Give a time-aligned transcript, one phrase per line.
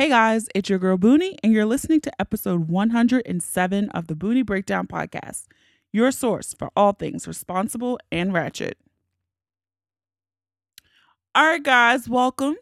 [0.00, 4.40] Hey guys, it's your girl Boonie, and you're listening to episode 107 of the Boonie
[4.40, 5.44] Breakdown Podcast,
[5.92, 8.78] your source for all things responsible and ratchet.
[11.34, 12.56] All right, guys, welcome.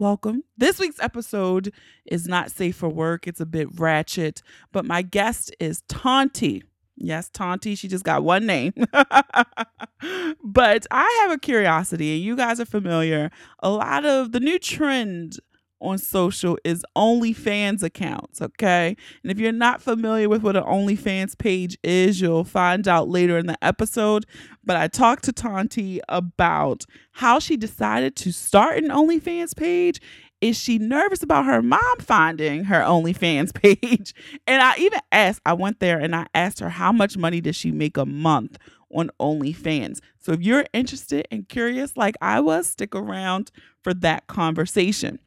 [0.00, 0.42] Welcome.
[0.58, 1.72] This week's episode
[2.04, 3.28] is not safe for work.
[3.28, 4.42] It's a bit ratchet,
[4.72, 6.64] but my guest is Tonti.
[6.96, 7.78] Yes, Tonti.
[7.78, 8.72] She just got one name.
[10.42, 13.30] but I have a curiosity, and you guys are familiar.
[13.60, 15.38] A lot of the new trend
[15.82, 18.96] on social is OnlyFans accounts, okay?
[19.22, 23.36] And if you're not familiar with what an OnlyFans page is, you'll find out later
[23.36, 24.24] in the episode.
[24.64, 30.00] But I talked to Tonti about how she decided to start an OnlyFans page.
[30.40, 34.14] Is she nervous about her mom finding her OnlyFans page?
[34.46, 37.56] And I even asked, I went there and I asked her how much money does
[37.56, 38.58] she make a month
[38.92, 40.00] on OnlyFans.
[40.18, 43.50] So if you're interested and curious like I was, stick around
[43.82, 45.18] for that conversation.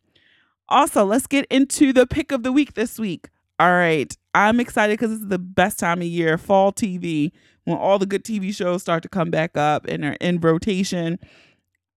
[0.70, 3.30] Also, let's get into the pick of the week this week.
[3.60, 4.16] All right.
[4.34, 7.32] I'm excited because this is the best time of year, fall TV,
[7.64, 11.20] when all the good TV shows start to come back up and are in rotation.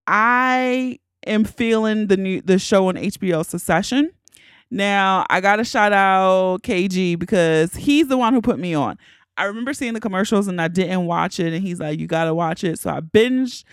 [0.06, 4.11] I am feeling the new the show on HBO Succession.
[4.70, 8.98] Now, I got to shout out KG because he's the one who put me on.
[9.36, 12.24] I remember seeing the commercials and I didn't watch it and he's like, "You got
[12.24, 13.64] to watch it." So I binged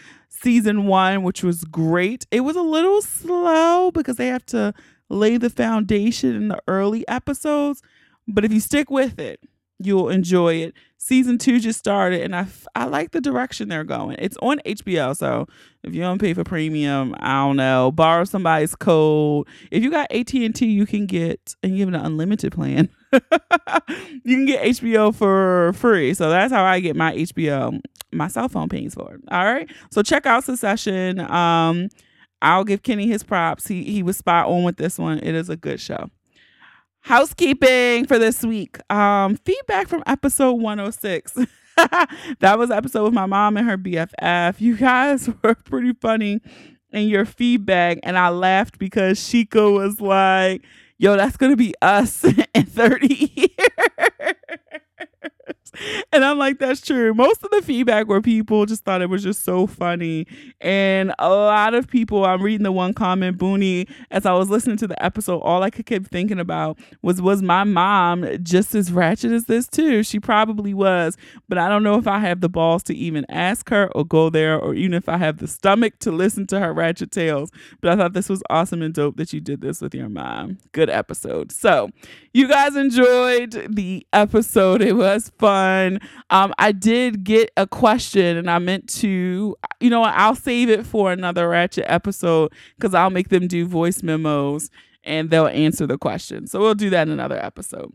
[0.45, 2.27] season one, which was great.
[2.29, 4.75] It was a little slow because they have to
[5.09, 7.81] lay the foundation in the early episodes.
[8.27, 9.39] But if you stick with it,
[9.79, 10.73] you'll enjoy it.
[10.97, 14.15] Season two just started, and I, I like the direction they're going.
[14.17, 15.47] It's on HBO, so
[15.83, 19.47] if you don't pay for premium, I don't know, borrow somebody's code.
[19.69, 22.89] If you got AT and T, you can get and you have an unlimited plan.
[23.13, 23.21] you
[24.35, 26.13] can get HBO for free.
[26.13, 27.79] So that's how I get my HBO.
[28.11, 29.21] My cell phone pays for it.
[29.29, 29.69] All right.
[29.91, 31.19] So check out Succession.
[31.19, 31.89] Um,
[32.41, 33.67] I'll give Kenny his props.
[33.67, 35.19] He he was spot on with this one.
[35.19, 36.09] It is a good show.
[37.05, 38.79] Housekeeping for this week.
[38.91, 41.33] Um, feedback from episode 106.
[42.39, 44.59] that was episode with my mom and her BFF.
[44.59, 46.41] You guys were pretty funny
[46.91, 50.65] in your feedback, and I laughed because Shika was like,
[50.97, 52.23] yo, that's gonna be us
[52.55, 54.81] in 30 years.
[56.11, 57.13] and I'm like, that's true.
[57.13, 60.27] Most of the feedback were people just thought it was just so funny.
[60.61, 64.77] And a lot of people, I'm reading the one comment, Boonie, as I was listening
[64.77, 68.91] to the episode, all I could keep thinking about was, was my mom just as
[68.91, 70.03] ratchet as this too?
[70.03, 73.69] She probably was, but I don't know if I have the balls to even ask
[73.69, 76.73] her or go there, or even if I have the stomach to listen to her
[76.73, 77.51] ratchet tales.
[77.81, 80.57] But I thought this was awesome and dope that you did this with your mom.
[80.71, 81.51] Good episode.
[81.51, 81.89] So,
[82.33, 84.81] you guys enjoyed the episode.
[84.81, 85.64] It was fun.
[86.29, 90.85] Um, I did get a question and I meant to, you know I'll save it
[90.85, 94.69] for another Ratchet episode because I'll make them do voice memos
[95.03, 96.47] and they'll answer the question.
[96.47, 97.93] So we'll do that in another episode.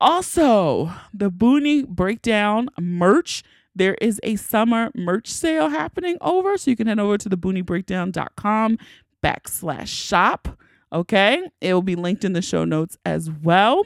[0.00, 3.42] Also, the Boonie Breakdown merch.
[3.76, 6.56] There is a summer merch sale happening over.
[6.58, 8.78] So you can head over to the booniebreakdown.com
[9.22, 10.48] backslash shop.
[10.94, 11.42] Okay.
[11.60, 13.84] It will be linked in the show notes as well.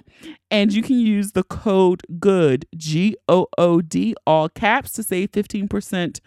[0.50, 5.32] And you can use the code GOOD, G O O D, all caps to save
[5.32, 6.20] 15%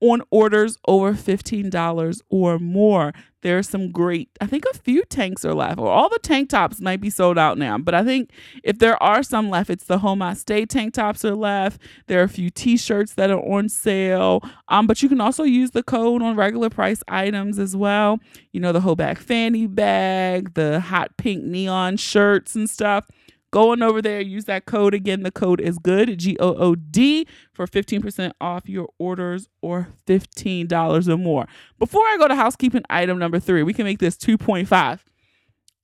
[0.00, 3.12] on orders over $15 or more.
[3.42, 6.48] There are some great, I think a few tanks are left, or all the tank
[6.48, 7.76] tops might be sold out now.
[7.76, 8.30] But I think
[8.62, 11.80] if there are some left, it's the Home I Stay tank tops are left.
[12.06, 14.42] There are a few t shirts that are on sale.
[14.68, 18.18] Um, but you can also use the code on regular price items as well.
[18.52, 23.06] You know, the Hoback fanny bag, the hot pink neon shirts and stuff.
[23.54, 25.22] Go on over there, use that code again.
[25.22, 31.08] The code is good, G O O D, for 15% off your orders or $15
[31.08, 31.46] or more.
[31.78, 35.04] Before I go to housekeeping item number three, we can make this 2.5.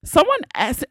[0.03, 0.39] Someone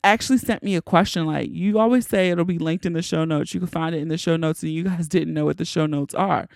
[0.02, 3.26] actually sent me a question like, you always say it'll be linked in the show
[3.26, 3.52] notes.
[3.52, 5.66] You can find it in the show notes, and you guys didn't know what the
[5.66, 6.48] show notes are.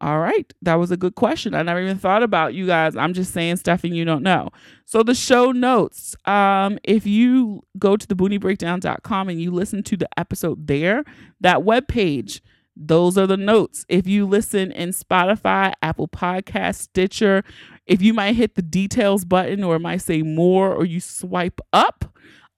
[0.00, 0.52] All right.
[0.60, 1.54] That was a good question.
[1.54, 2.96] I never even thought about you guys.
[2.96, 4.50] I'm just saying stuff and you don't know.
[4.84, 9.96] So the show notes, um, if you go to the booniebreakdown.com and you listen to
[9.96, 11.04] the episode there,
[11.40, 12.42] that web page,
[12.76, 13.86] those are the notes.
[13.88, 17.44] If you listen in Spotify, Apple Podcast, Stitcher,
[17.86, 22.04] if you might hit the details button or might say more or you swipe up,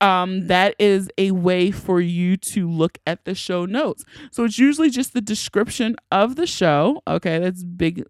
[0.00, 4.04] um, that is a way for you to look at the show notes.
[4.30, 7.02] So it's usually just the description of the show.
[7.08, 8.04] Okay, that's big,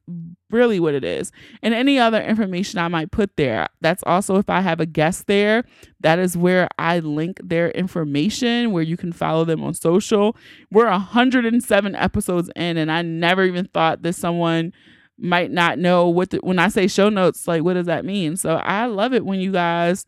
[0.51, 1.31] really what it is.
[1.63, 3.69] And any other information I might put there.
[3.81, 5.65] That's also if I have a guest there,
[6.01, 10.37] that is where I link their information, where you can follow them on social.
[10.73, 14.73] We're 107 episodes in, and I never even thought that someone
[15.19, 18.37] might not know what the, when I say show notes, like what does that mean?
[18.37, 20.05] So I love it when you guys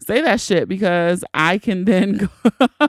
[0.00, 2.28] say that shit because I can then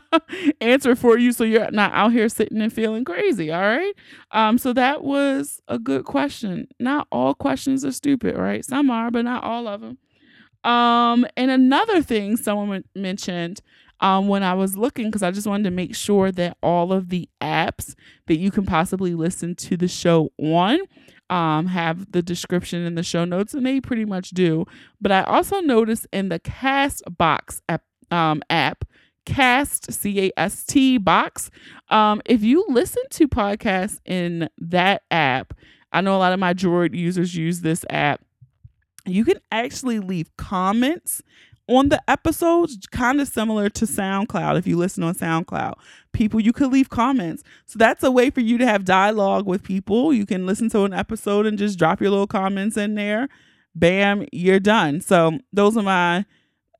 [0.62, 3.52] answer for you so you're not out here sitting and feeling crazy.
[3.52, 3.94] All right.
[4.32, 6.68] Um, so that was a good question.
[6.80, 8.64] Not all questions are stupid, right?
[8.64, 9.98] Some are, but not all of them.
[10.64, 13.62] Um, and another thing someone mentioned
[14.02, 17.10] um, when I was looking, because I just wanted to make sure that all of
[17.10, 17.96] the apps
[18.28, 20.80] that you can possibly listen to the show on
[21.30, 24.66] um, have the description in the show notes, and they pretty much do.
[25.00, 28.86] But I also noticed in the Castbox app, um, app
[29.26, 31.52] Cast C A S T box.
[31.90, 35.54] Um, if you listen to podcasts in that app,
[35.92, 38.22] I know a lot of my Droid users use this app.
[39.06, 41.22] You can actually leave comments
[41.70, 44.58] on the episodes, kind of similar to SoundCloud.
[44.58, 45.76] If you listen on SoundCloud,
[46.14, 47.44] people, you could leave comments.
[47.66, 50.12] So that's a way for you to have dialogue with people.
[50.12, 53.30] You can listen to an episode and just drop your little comments in there.
[53.76, 55.00] Bam, you're done.
[55.00, 56.26] So those are my.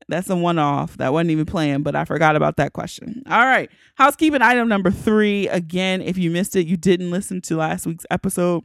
[0.08, 0.96] That's a one off.
[0.96, 3.22] That wasn't even planned, but I forgot about that question.
[3.30, 3.70] All right.
[3.94, 5.46] Housekeeping item number three.
[5.46, 8.64] Again, if you missed it, you didn't listen to last week's episode.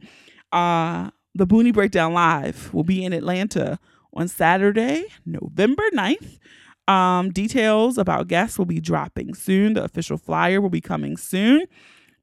[0.50, 3.78] Uh, the Boonie Breakdown Live will be in Atlanta
[4.16, 6.38] on Saturday, November 9th.
[6.88, 9.74] Um, details about guests will be dropping soon.
[9.74, 11.66] The official flyer will be coming soon.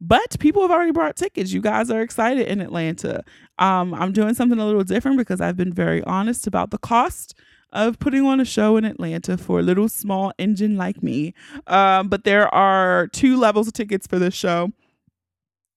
[0.01, 1.54] But people have already bought tickets.
[1.54, 3.24] You guys are excited in Atlanta.
[3.60, 7.36] Um, I'm doing something a little different because I've been very honest about the cost
[7.72, 11.34] of putting on a show in Atlanta for a little small engine like me.
[11.68, 14.72] Um, but there are two levels of tickets for this show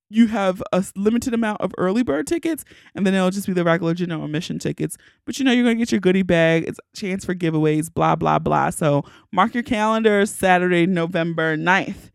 [0.09, 2.65] you have a limited amount of early bird tickets
[2.95, 4.97] and then it'll just be the regular general admission tickets.
[5.25, 7.93] But you know you're going to get your goodie bag it's a chance for giveaways
[7.93, 8.71] blah blah blah.
[8.71, 12.11] So mark your calendars saturday november 9th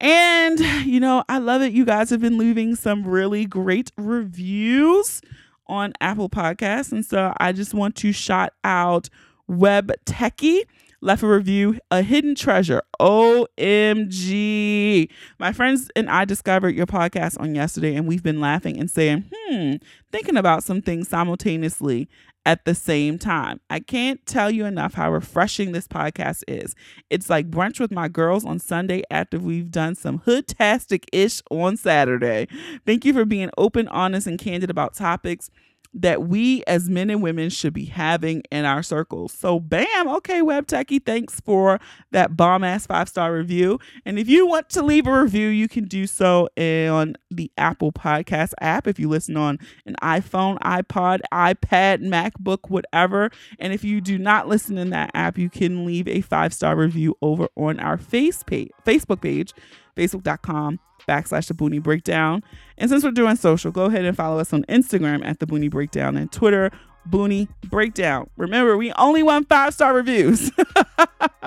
[0.00, 1.72] and you know i love it.
[1.72, 5.20] You guys have been leaving some really great reviews
[5.68, 6.92] on apple podcasts.
[6.92, 9.08] And so i just want to shout out
[9.48, 10.64] web techie
[11.06, 12.82] left a review, a hidden treasure.
[13.00, 15.08] OMG.
[15.38, 19.24] My friends and I discovered your podcast on yesterday, and we've been laughing and saying,
[19.32, 19.74] hmm,
[20.10, 22.08] thinking about some things simultaneously
[22.44, 23.60] at the same time.
[23.70, 26.74] I can't tell you enough how refreshing this podcast is.
[27.08, 31.76] It's like brunch with my girls on Sunday after we've done some hoodtastic ish on
[31.76, 32.48] Saturday.
[32.84, 35.50] Thank you for being open, honest, and candid about topics
[35.96, 39.32] that we as men and women should be having in our circles.
[39.32, 43.80] So, bam, okay, Web Techie, thanks for that bomb ass five star review.
[44.04, 47.92] And if you want to leave a review, you can do so on the Apple
[47.92, 53.30] Podcast app if you listen on an iPhone, iPod, iPad, MacBook, whatever.
[53.58, 56.76] And if you do not listen in that app, you can leave a five star
[56.76, 59.54] review over on our face page, Facebook page,
[59.96, 62.42] facebook.com backslash the Boonie Breakdown.
[62.78, 65.68] And since we're doing social, go ahead and follow us on Instagram at the Boonie
[65.68, 66.70] Breakdown and Twitter,
[67.06, 68.28] Boonie Breakdown.
[68.36, 70.50] Remember, we only want five star reviews.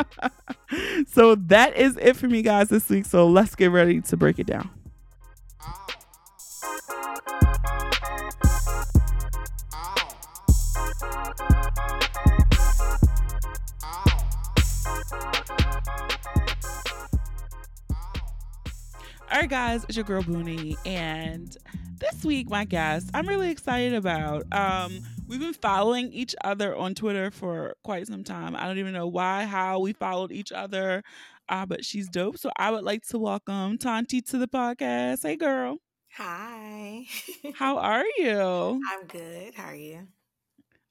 [1.07, 3.05] so that is it for me, guys, this week.
[3.05, 4.69] So let's get ready to break it down.
[5.61, 5.98] Ah.
[19.31, 21.55] All right, guys, it's your girl Boonie, and
[21.99, 24.43] this week, my guest, I'm really excited about.
[24.51, 28.55] Um, we've been following each other on Twitter for quite some time.
[28.55, 31.03] I don't even know why, how we followed each other,
[31.47, 32.39] uh, but she's dope.
[32.39, 35.21] So I would like to welcome Tonti to the podcast.
[35.21, 35.77] Hey, girl.
[36.13, 37.05] Hi.
[37.53, 38.81] how are you?
[38.91, 39.53] I'm good.
[39.53, 40.07] How are you?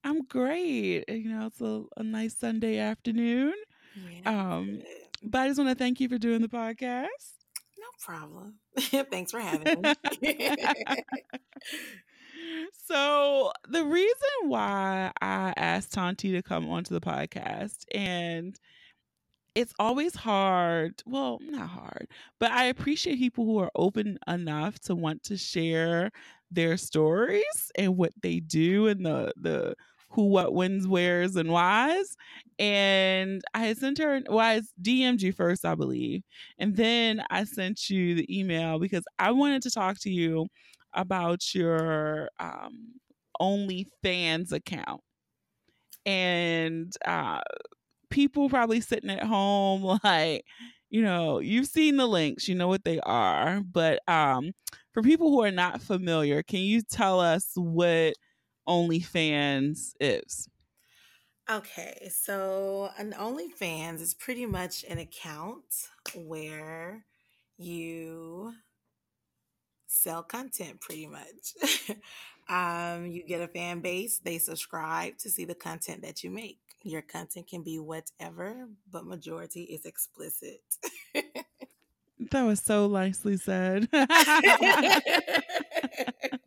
[0.05, 1.05] I'm great.
[1.09, 3.55] You know, it's a, a nice Sunday afternoon.
[4.23, 4.81] Yeah, um,
[5.25, 7.38] but I just want to thank you for doing the podcast.
[8.01, 8.55] Problem.
[8.79, 9.95] Thanks for having me.
[12.87, 18.59] so the reason why I asked Tonti to come onto the podcast and
[19.55, 21.03] it's always hard.
[21.05, 26.13] Well, not hard, but I appreciate people who are open enough to want to share
[26.51, 29.75] their stories and what they do and the the
[30.11, 32.17] who, what, wins, where's, and why's.
[32.59, 36.23] And I sent her, well, I DM'd you first, I believe.
[36.59, 40.47] And then I sent you the email because I wanted to talk to you
[40.95, 42.95] about your um,
[43.41, 45.01] OnlyFans account.
[46.07, 47.41] And uh,
[48.11, 50.45] people probably sitting at home, like,
[50.91, 53.61] you know, you've seen the links, you know what they are.
[53.61, 54.53] But um,
[54.93, 58.15] for people who are not familiar, can you tell us what
[58.69, 60.49] OnlyFans is?
[61.51, 67.05] okay, so an OnlyFans is pretty much an account where
[67.57, 68.53] you
[69.87, 71.55] sell content pretty much.
[72.49, 76.59] um, you get a fan base, they subscribe to see the content that you make.
[76.83, 80.61] Your content can be whatever, but majority is explicit.
[82.31, 83.89] That was so nicely said.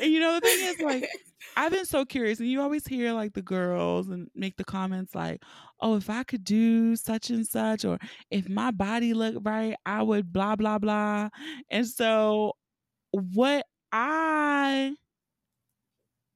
[0.00, 1.08] and you know the thing is like
[1.56, 5.14] I've been so curious and you always hear like the girls and make the comments
[5.14, 5.42] like,
[5.80, 7.98] "Oh, if I could do such and such or
[8.30, 11.28] if my body looked right, I would blah blah blah."
[11.70, 12.54] And so
[13.12, 14.96] what I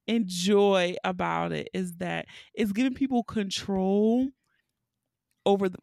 [0.07, 4.29] enjoy about it is that it's giving people control
[5.47, 5.79] over the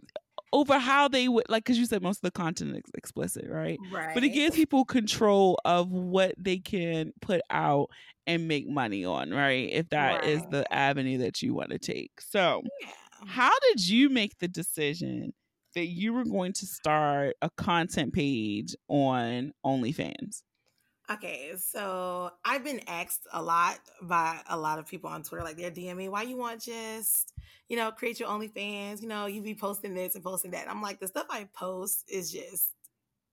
[0.56, 3.80] over how they would like because you said most of the content is explicit right
[3.92, 4.14] right.
[4.14, 7.90] but it gives people control of what they can put out
[8.28, 10.52] and make money on right if that is Right.
[10.52, 12.90] the avenue that you want to take so Yeah.
[13.28, 15.34] how did you make the decision
[15.76, 20.42] that you were going to start a content page on onlyfans
[21.10, 25.56] Okay, so I've been asked a lot by a lot of people on Twitter, like
[25.56, 27.32] they're DMing me, why you want just,
[27.70, 29.04] you know, create your OnlyFans?
[29.04, 30.68] You know, you be posting this and posting that.
[30.68, 32.72] I'm like, the stuff I post is just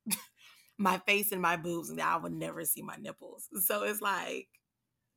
[0.78, 3.48] my face and my boobs, and I would never see my nipples.
[3.62, 4.48] So it's like,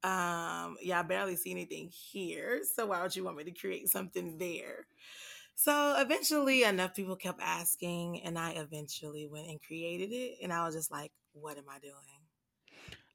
[0.04, 2.62] um, yeah, I barely see anything here.
[2.76, 4.88] So why would you want me to create something there?
[5.56, 10.38] So eventually, enough people kept asking, and I eventually went and created it.
[10.44, 12.25] And I was just like, what am I doing?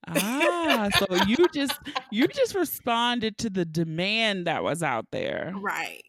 [0.08, 1.78] Ah so you just
[2.10, 6.02] you just responded to the demand that was out there Right.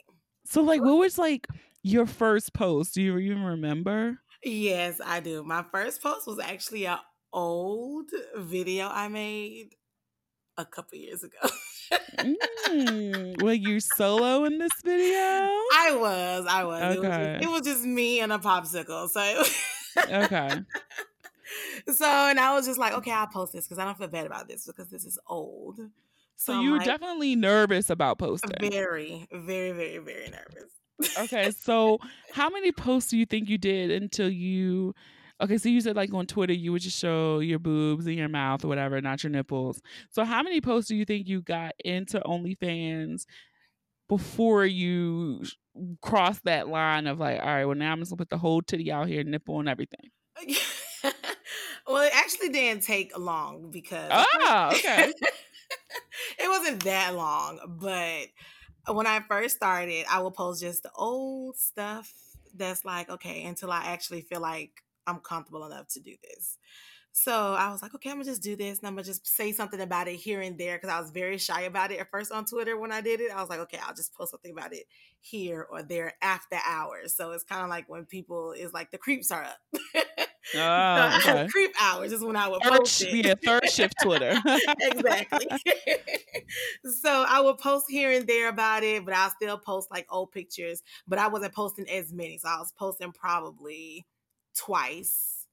[0.46, 1.48] so like what was like
[1.84, 5.44] your first post do you even remember Yes, I do.
[5.44, 6.98] My first post was actually an
[7.32, 9.76] old video I made
[10.58, 11.38] a couple years ago.
[12.18, 15.16] Mm, were you solo in this video?
[15.16, 16.96] I was, I was.
[16.96, 19.10] It, was just, it was just me and a popsicle.
[19.10, 19.44] So,
[20.10, 20.62] Okay.
[21.88, 24.26] so and I was just like, okay, I'll post this because I don't feel bad
[24.26, 25.80] about this because this is old.
[26.36, 28.52] So I'm you were like, definitely nervous about posting.
[28.60, 31.18] very, very, very, very nervous.
[31.18, 32.00] Okay, so
[32.34, 34.94] how many posts do you think you did until you
[35.42, 38.30] Okay, so you said like on Twitter you would just show your boobs and your
[38.30, 39.82] mouth or whatever, not your nipples.
[40.12, 43.26] So how many posts do you think you got into OnlyFans
[44.08, 45.44] before you
[46.02, 48.62] crossed that line of like, all right, well now I'm just gonna put the whole
[48.62, 50.12] titty out here, nipple and everything.
[51.88, 55.14] well, it actually didn't take long because Ah, okay.
[56.40, 58.28] it wasn't that long, but
[58.94, 62.14] when I first started, I would post just the old stuff
[62.56, 66.58] that's like, okay, until I actually feel like I'm comfortable enough to do this.
[67.14, 69.52] So I was like, okay, I'm gonna just do this and I'm gonna just say
[69.52, 72.32] something about it here and there because I was very shy about it at first
[72.32, 73.32] on Twitter when I did it.
[73.36, 74.86] I was like, okay, I'll just post something about it
[75.20, 77.16] here or there after hours.
[77.16, 79.60] So it's kind of like when people is like the creeps are up.
[80.54, 81.48] So, okay.
[81.52, 83.20] Creep hours is when I would Third, post it.
[83.26, 84.42] yeah, third shift Twitter.
[84.80, 85.48] exactly.
[87.02, 90.32] so I would post here and there about it, but I'll still post like old
[90.32, 90.82] pictures.
[91.08, 92.38] But I wasn't posting as many.
[92.38, 94.06] So I was posting probably
[94.58, 95.48] twice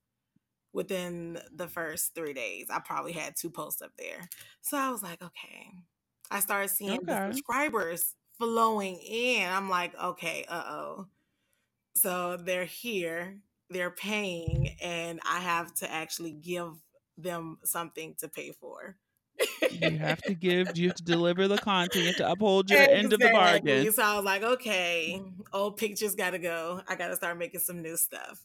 [0.72, 2.66] within the first three days.
[2.70, 4.28] I probably had two posts up there.
[4.62, 5.70] So I was like, okay.
[6.30, 7.32] I started seeing Okay.
[7.32, 9.48] subscribers flowing in.
[9.48, 11.06] I'm like, okay, uh oh.
[11.96, 13.38] So they're here,
[13.70, 16.72] they're paying, and I have to actually give
[17.16, 18.96] them something to pay for.
[19.70, 22.80] you have to give, you have to deliver the content, you have to uphold your
[22.80, 23.90] end of the bargain.
[23.92, 25.22] So I was like, okay,
[25.52, 26.80] old pictures gotta go.
[26.88, 28.40] I gotta start making some new stuff.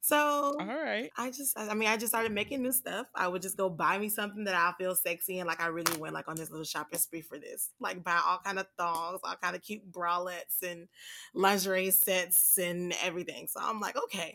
[0.00, 1.10] So All right.
[1.18, 3.06] I just, I mean, I just started making new stuff.
[3.14, 5.98] I would just go buy me something that I feel sexy and like I really
[5.98, 7.70] went like on this little shopping spree for this.
[7.78, 10.88] Like buy all kind of thongs, all kind of cute bralettes and
[11.34, 13.48] lingerie sets and everything.
[13.48, 14.34] So I'm like, okay.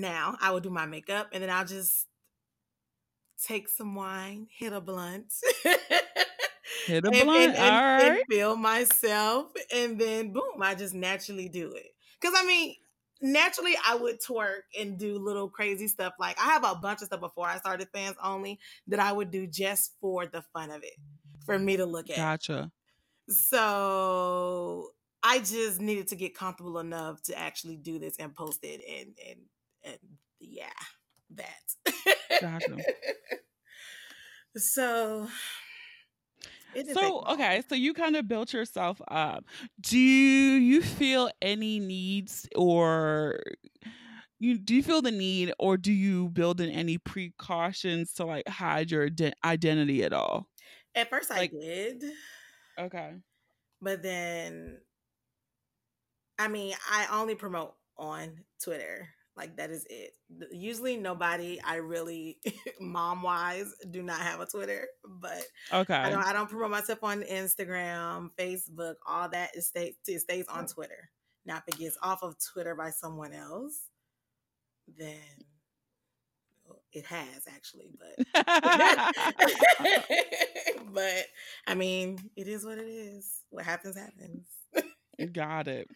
[0.00, 2.06] Now I will do my makeup and then I'll just
[3.46, 5.32] take some wine, hit a blunt.
[6.86, 7.30] Hit a blunt.
[7.30, 8.24] and, and, All and right.
[8.28, 11.86] feel myself and then boom i just naturally do it
[12.20, 12.74] because i mean
[13.20, 17.06] naturally i would twerk and do little crazy stuff like i have a bunch of
[17.06, 20.82] stuff before i started fans only that i would do just for the fun of
[20.82, 20.94] it
[21.44, 22.70] for me to look at Gotcha.
[23.28, 24.88] so
[25.22, 29.14] i just needed to get comfortable enough to actually do this and post it and
[29.28, 29.40] and
[29.84, 29.98] and
[30.40, 30.68] yeah
[31.30, 31.74] that
[32.40, 32.84] Gotcha.
[34.56, 35.28] so
[36.72, 37.24] it So, long.
[37.34, 39.44] okay, so you kind of built yourself up.
[39.80, 43.40] Do you feel any needs or
[44.38, 48.48] you do you feel the need or do you build in any precautions to like
[48.48, 50.46] hide your ide- identity at all?
[50.94, 52.02] At first, I did,
[52.78, 53.20] Okay.
[53.80, 54.80] but then,
[56.38, 59.08] I mean, I only promote on Twitter.
[59.36, 60.12] Like that is it.
[60.52, 62.38] Usually nobody I really
[62.80, 65.94] mom wise do not have a Twitter, but okay.
[65.94, 70.46] I don't I don't promote myself on Instagram, Facebook, all that it stays it stays
[70.48, 71.10] on Twitter.
[71.46, 73.80] Now if it gets off of Twitter by someone else,
[74.98, 75.16] then
[76.68, 78.26] oh, it has actually, but
[80.92, 81.26] but
[81.66, 83.42] I mean, it is what it is.
[83.50, 84.46] What happens happens.
[85.32, 85.88] Got it.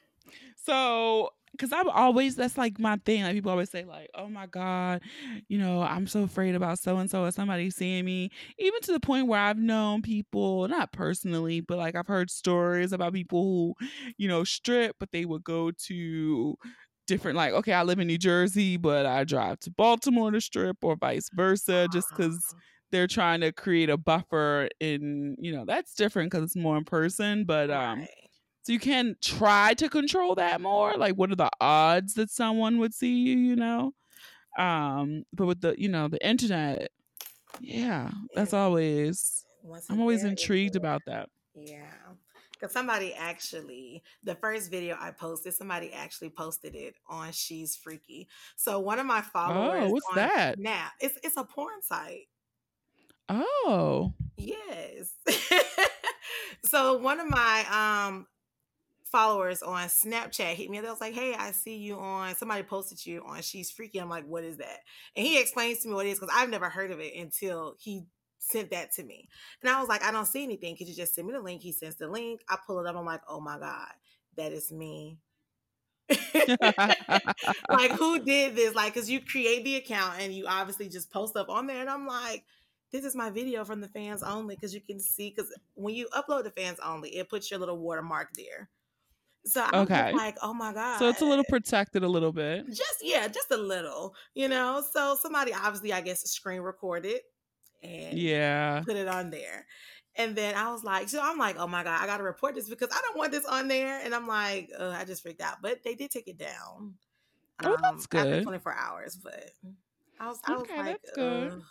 [0.64, 3.22] So, because I'm always that's like my thing.
[3.22, 5.02] Like people always say, like, "Oh my god,
[5.48, 8.92] you know, I'm so afraid about so and so or somebody seeing me." Even to
[8.92, 13.74] the point where I've known people, not personally, but like I've heard stories about people
[13.78, 13.86] who,
[14.18, 16.56] you know, strip, but they would go to
[17.06, 20.76] different like okay i live in new jersey but i drive to baltimore to strip
[20.82, 22.54] or vice versa just because
[22.92, 26.84] they're trying to create a buffer in you know that's different because it's more in
[26.84, 28.23] person but um Right.
[28.64, 32.78] So you can try to control that more like what are the odds that someone
[32.78, 33.92] would see you you know
[34.58, 36.90] um but with the you know the internet
[37.60, 39.44] yeah that's always
[39.88, 41.92] i'm always intrigued about that Yeah.
[42.52, 48.28] Because somebody actually, the first video I posted, somebody actually posted it on She's Freaky.
[48.56, 49.82] So one of my followers.
[49.86, 52.28] oh what's that Now it's it's a porn site.
[53.28, 55.12] oh Yes.
[56.64, 58.26] so one of my um
[59.14, 60.84] followers on Snapchat hit me up.
[60.84, 62.34] They was like, "Hey, I see you on.
[62.34, 64.80] Somebody posted you on She's Freaky." I'm like, "What is that?"
[65.14, 67.76] And he explains to me what it is because I've never heard of it until
[67.78, 68.06] he
[68.40, 69.28] sent that to me.
[69.62, 70.76] And I was like, "I don't see anything.
[70.76, 72.40] Could you just send me the link?" He sends the link.
[72.48, 72.96] I pull it up.
[72.96, 73.92] I'm like, "Oh my god,
[74.36, 75.18] that is me."
[77.70, 78.74] like who did this?
[78.74, 81.88] Like, cause you create the account and you obviously just post up on there, and
[81.88, 82.44] I'm like,
[82.90, 86.08] this is my video from the fans only, because you can see, because when you
[86.12, 88.70] upload the fans only, it puts your little watermark there.
[89.46, 90.18] So I'm Okay.
[90.18, 90.92] like, oh my god.
[90.92, 94.82] so it's a little protected a little bit just yeah, just a little, you know.
[94.92, 97.20] So somebody obviously, I guess, screen recorded
[97.82, 99.66] and yeah put it on there.
[100.16, 102.54] And then I was like, so I'm like, oh my god, I got to report
[102.54, 104.00] this because I don't want this on there.
[104.04, 106.98] And I'm like, uh, I just freaked out, but they did take it down.
[107.64, 108.48] Oh, that's After good.
[108.48, 109.50] 24 hours, but
[110.20, 111.52] I was, I was Okay, like, that's good.
[111.52, 111.62] "Ugh."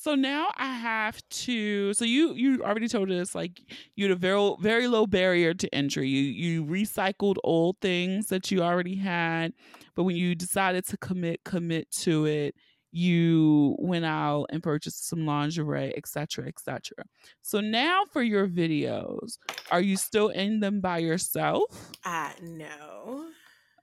[0.00, 1.92] So now I have to.
[1.92, 3.60] So you you already told us like
[3.96, 6.08] you had a very very low barrier to entry.
[6.08, 9.52] You you recycled old things that you already had,
[9.94, 12.54] but when you decided to commit commit to it,
[12.92, 17.04] you went out and purchased some lingerie, etc., etc.
[17.42, 19.36] So now for your videos,
[19.70, 21.90] are you still in them by yourself?
[22.06, 23.26] I no.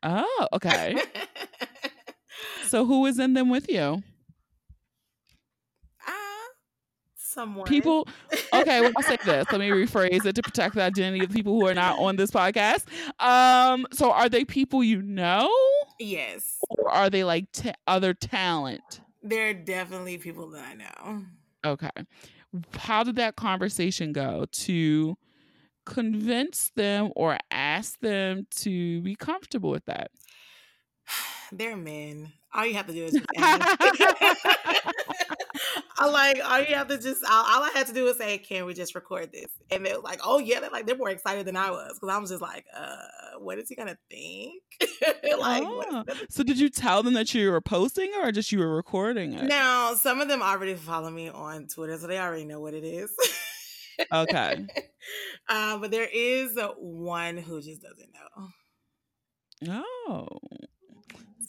[0.02, 1.00] Oh, okay.
[2.66, 4.04] So who is in them with you?
[6.06, 6.48] Ah,
[7.38, 7.66] someone.
[7.68, 8.08] People
[8.54, 9.46] okay, well, I'll say this.
[9.52, 12.16] Let me rephrase it to protect the identity of the people who are not on
[12.16, 12.86] this podcast.
[13.24, 15.50] Um, so are they people you know,
[16.00, 19.02] Yes, or are they like t- other talent?
[19.24, 21.24] there are definitely people that I know.
[21.66, 21.90] Okay,
[22.78, 25.18] how did that conversation go to
[25.86, 30.12] convince them or ask them to be comfortable with that?
[31.52, 32.32] They're men.
[32.54, 33.14] All you have to do is.
[35.98, 38.38] I like all you have to just all, all I had to do was say,
[38.38, 41.10] "Can we just record this?" And they was like, "Oh yeah!" They're like they're more
[41.10, 44.64] excited than I was because I was just like, "Uh, what is he gonna think?"
[45.40, 48.76] like, Oh, so did you tell them that you were posting or just you were
[48.76, 49.46] recording it?
[49.46, 52.84] Now, some of them already follow me on Twitter, so they already know what it
[52.84, 53.12] is.
[54.12, 54.66] Okay.
[55.50, 58.48] uh, but there is one who just doesn't know.
[60.08, 60.28] Oh,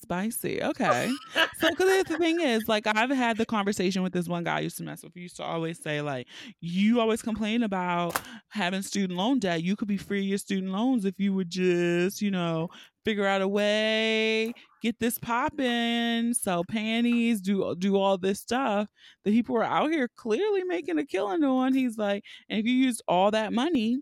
[0.08, 0.62] spicy.
[0.62, 1.10] Okay.
[1.58, 4.60] So, because the thing is, like, I've had the conversation with this one guy I
[4.60, 5.12] used to mess with.
[5.12, 6.26] He used to always say, like,
[6.62, 8.18] you always complain about
[8.48, 9.62] having student loan debt.
[9.62, 12.70] You could be free of your student loans if you would just, you know,
[13.04, 18.88] figure out a way, get this popping, sell panties, do uh, do all this stuff
[19.24, 21.74] that people are out here clearly making a killing on.
[21.74, 24.00] He's like, and if you used all that money,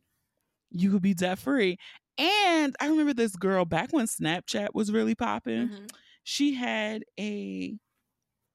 [0.70, 1.78] you could be debt free.
[2.18, 5.90] And I remember this girl back when Snapchat was really popping Mhm.
[6.24, 7.74] she had a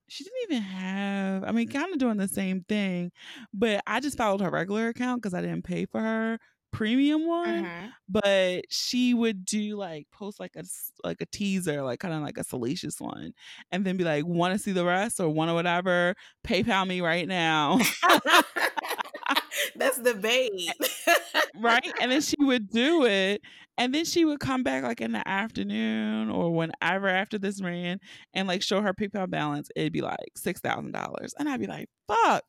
[0.08, 3.10] she didn't even have i mean kind of doing the same thing
[3.54, 6.38] but i just followed her regular account because i didn't pay for her
[6.72, 7.92] premium one Mhm.
[8.08, 10.64] but she would do like post like a
[11.04, 13.32] like a teaser like kind of like a salacious one
[13.70, 16.14] and then be like want to see the rest or want to whatever
[16.46, 17.78] paypal me right now
[19.76, 20.72] That's the bait.
[21.56, 21.92] right?
[22.00, 23.42] And then she would do it.
[23.78, 28.00] And then she would come back like in the afternoon or whenever after this ran
[28.34, 29.70] and like show her PayPal balance.
[29.74, 31.30] It'd be like $6,000.
[31.38, 32.44] And I'd be like, fuck.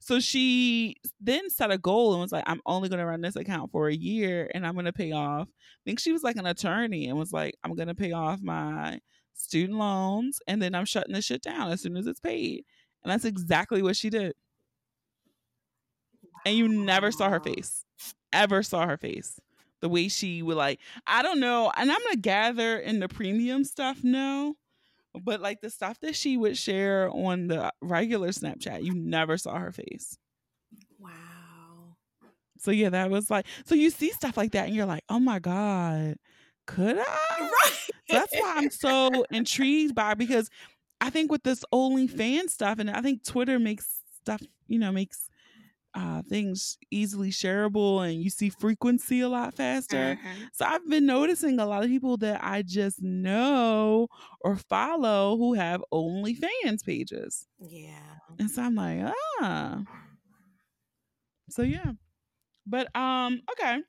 [0.00, 3.36] So she then set a goal and was like, I'm only going to run this
[3.36, 5.48] account for a year and I'm going to pay off.
[5.48, 8.40] I think she was like an attorney and was like, I'm going to pay off
[8.42, 8.98] my
[9.34, 12.64] student loans, and then I'm shutting this shit down as soon as it's paid.
[13.02, 14.34] And that's exactly what she did.
[16.44, 17.84] And you never saw her face.
[18.32, 19.38] Ever saw her face.
[19.80, 21.70] The way she would like, I don't know.
[21.76, 24.56] And I'm gonna gather in the premium stuff, no.
[25.22, 29.58] But like the stuff that she would share on the regular Snapchat, you never saw
[29.58, 30.18] her face.
[30.98, 31.10] Wow.
[32.58, 35.20] So yeah, that was like so you see stuff like that and you're like, oh
[35.20, 36.16] my God,
[36.66, 37.40] could I?
[37.40, 37.72] Right.
[38.08, 40.48] So that's why I'm so intrigued by it, because
[41.00, 45.28] I think with this OnlyFans stuff, and I think Twitter makes stuff, you know, makes
[45.94, 50.18] uh, things easily shareable and you see frequency a lot faster.
[50.20, 50.48] Mhm.
[50.52, 54.08] So I've been noticing a lot of people that I just know
[54.40, 57.46] or follow who have OnlyFans pages.
[57.60, 58.16] Yeah.
[58.40, 59.82] And so I'm like, ah.
[61.50, 61.92] So yeah.
[62.66, 63.80] But um, okay.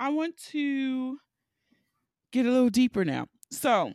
[0.00, 1.18] I want to
[2.32, 3.26] get a little deeper now.
[3.50, 3.92] So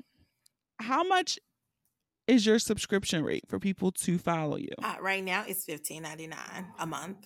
[0.79, 1.39] how much
[2.27, 6.27] is your subscription rate for people to follow you Uh, right now it's fifteen ninety
[6.27, 7.25] nine a month.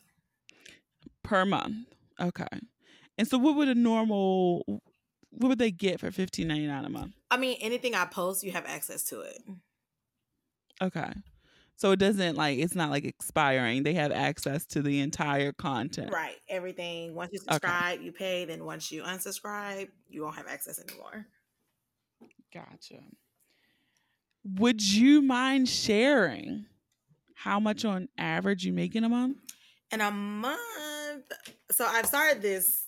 [1.32, 1.88] Per month?
[2.20, 2.46] Okay.
[3.18, 4.64] And so what would a normal
[5.30, 7.14] what would they get for fifteen ninety nine a month?
[7.32, 9.42] I mean, anything I post, you have access to it.
[10.82, 11.10] Okay.
[11.78, 13.84] So it doesn't like it's not like expiring.
[13.84, 16.12] They have access to the entire content.
[16.12, 16.36] Right.
[16.50, 17.16] Everything.
[17.16, 17.54] Once you Okay.
[17.54, 18.44] subscribe, you pay.
[18.44, 21.28] Then once you unsubscribe, you won't have access anymore.
[22.54, 23.00] Gotcha.
[24.44, 26.66] Would you mind sharing
[27.36, 29.38] how much on average you make in a month?
[29.92, 30.60] In a month.
[31.72, 32.86] So I've started this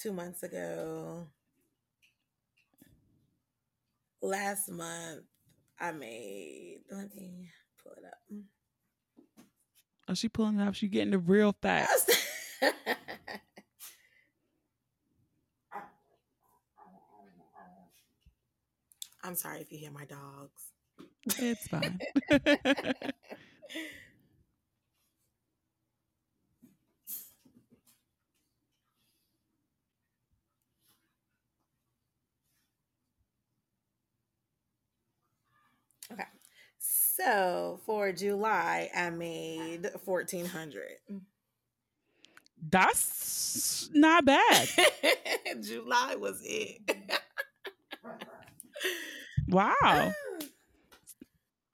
[0.00, 1.26] two months ago.
[4.22, 5.24] Last month,
[5.78, 6.80] I made.
[6.90, 7.50] Let me
[7.82, 8.18] pull it up.
[10.08, 10.74] Oh, she pulling it up.
[10.74, 12.06] She getting the real facts.
[19.22, 20.72] I'm sorry if you hear my dogs.
[21.38, 22.00] It's fine.
[36.12, 36.24] okay.
[37.20, 40.98] So for July, I made fourteen hundred.
[42.60, 44.68] That's not bad.
[45.62, 46.80] July was it.
[49.48, 50.16] Wow.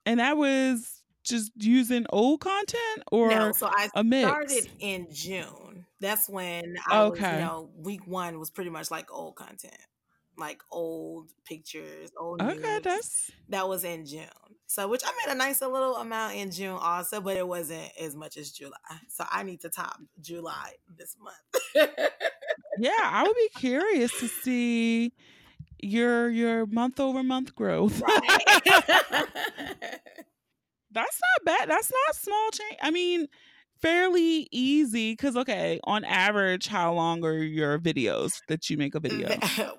[0.06, 4.34] And that was just using old content or no, so I a mix?
[4.38, 5.86] started in June.
[6.00, 7.30] That's when I was, Okay.
[7.30, 9.76] you know, week one was pretty much like old content,
[10.36, 12.82] like old pictures, old Okay, news.
[12.82, 14.28] that's that was in June.
[14.74, 18.16] So, which I made a nice little amount in June also, but it wasn't as
[18.16, 18.76] much as July.
[19.08, 21.36] So, I need to top July this month.
[22.78, 25.12] yeah, I would be curious to see
[25.80, 28.00] your your month over month growth.
[28.00, 28.42] right.
[30.90, 31.68] That's not bad.
[31.68, 32.78] That's not small change.
[32.82, 33.28] I mean,
[33.80, 39.00] fairly easy because okay, on average, how long are your videos that you make a
[39.00, 39.28] video?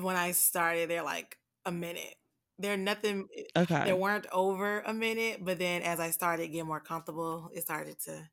[0.00, 2.14] When I started, they're like a minute.
[2.62, 3.28] They're nothing.
[3.36, 3.84] Eh, okay.
[3.84, 7.96] They weren't over a minute, but then as I started getting more comfortable, it started
[8.04, 8.28] to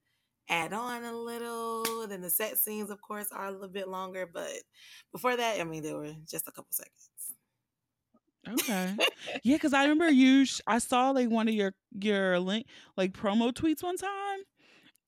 [0.50, 2.08] add on a little.
[2.08, 4.52] Then the set scenes, of course, are a little bit longer, but
[5.12, 7.10] before that, I mean, they were just a couple seconds.
[8.48, 8.96] Okay.
[9.44, 10.46] Yeah, because I remember you.
[10.46, 12.66] Sh- I saw like one of your your link
[12.98, 14.40] like promo tweets one time,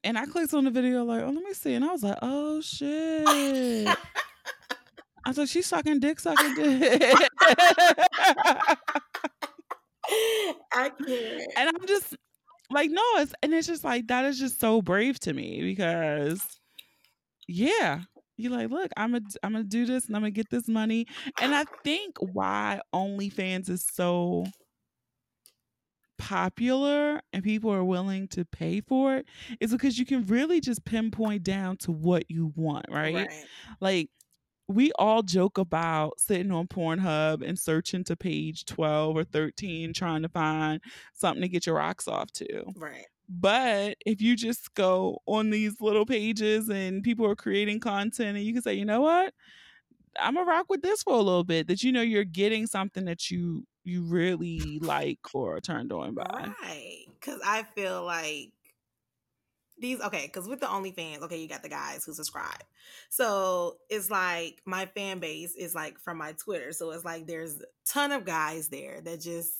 [0.04, 2.18] and I clicked on the video like, oh, let me see, and I was like,
[2.22, 3.88] oh shit.
[5.24, 7.14] I was like, she's sucking dick, sucking dick.
[10.74, 11.42] I can't.
[11.58, 12.16] and I'm just
[12.70, 16.46] like, no, it's and it's just like that is just so brave to me because,
[17.48, 18.02] yeah,
[18.38, 21.08] you're like, look, I'm gonna I'm gonna do this and I'm gonna get this money,
[21.40, 24.46] and I think why OnlyFans is so
[26.18, 29.26] popular and people are willing to pay for it
[29.60, 33.28] is because you can really just pinpoint down to what you want, right?
[33.80, 34.10] Like
[34.74, 40.22] we all joke about sitting on Pornhub and searching to page 12 or 13 trying
[40.22, 40.82] to find
[41.14, 42.64] something to get your rocks off to.
[42.76, 43.06] Right.
[43.30, 48.46] But if you just go on these little pages and people are creating content and
[48.46, 49.34] you can say, you know what?
[50.20, 53.06] I'm gonna rock with this for a little bit that you know you're getting something
[53.06, 56.52] that you you really like or turned on by.
[56.62, 57.06] Right.
[57.20, 58.52] Because I feel like
[59.82, 62.64] these, okay, because with the OnlyFans, okay, you got the guys who subscribe.
[63.10, 66.72] So it's like my fan base is like from my Twitter.
[66.74, 69.54] So it's like there's a ton of guys there that just,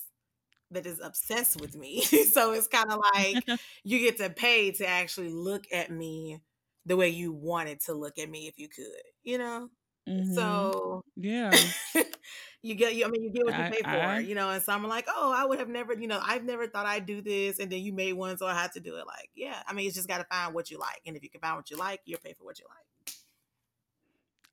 [0.70, 2.02] that is obsessed with me.
[2.32, 3.44] so it's kind of like
[3.84, 6.40] you get to pay to actually look at me
[6.86, 8.86] the way you wanted to look at me if you could,
[9.22, 9.68] you know?
[10.08, 10.34] Mhm.
[10.34, 11.50] So Yeah.
[12.62, 14.50] you get you I mean you get what you I pay for, I you know,
[14.50, 17.06] and some are like, Oh, I would have never, you know, I've never thought I'd
[17.06, 19.06] do this and then you made one, so I had to do it.
[19.06, 19.62] Like, yeah.
[19.66, 21.02] I mean, it's just gotta find what you like.
[21.06, 23.14] And if you can find what you like, you'll pay for what you like.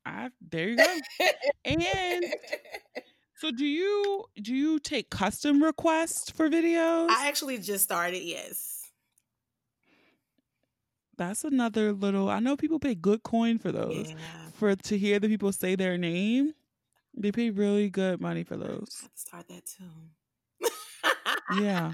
[0.06, 0.98] I there you go.
[1.66, 2.26] And
[3.36, 7.10] so do you do you take custom requests for videos?
[7.10, 8.76] I actually just started, yes.
[11.18, 14.10] That's another little I know people pay good coin for those.
[14.12, 14.16] Yeah.
[14.54, 16.54] For to hear the people say their name,
[17.20, 18.98] they pay really good money for those.
[19.00, 19.84] I have to start that too.
[21.48, 21.94] Yeah.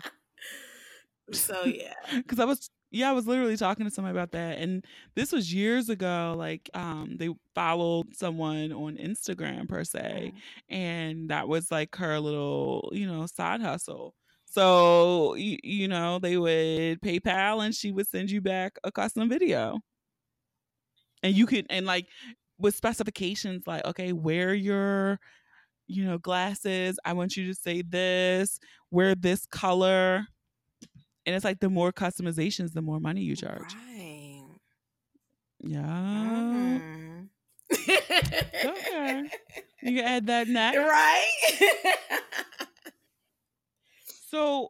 [1.32, 1.94] so yeah.
[2.28, 4.86] Cuz I was yeah, I was literally talking to somebody about that and
[5.16, 10.42] this was years ago like um they followed someone on Instagram per se Mhm.
[10.70, 14.16] and that was like her little, you know, side hustle.
[14.46, 19.28] So, you, you know, they would PayPal and she would send you back a custom
[19.30, 19.80] video.
[21.24, 22.08] And you could and like
[22.60, 25.20] with specifications like okay, wear your
[25.88, 26.98] you know, glasses.
[27.06, 28.60] I want you to say this,
[28.92, 30.26] wear this color.
[31.26, 33.76] And it's like the more customizations, the more money you charge.
[33.96, 34.60] Right.
[35.62, 36.80] Yeah.
[36.82, 37.30] Mhm.
[38.66, 39.30] Okay.
[39.82, 40.78] You can add that next.
[40.78, 41.28] right.
[44.30, 44.70] So,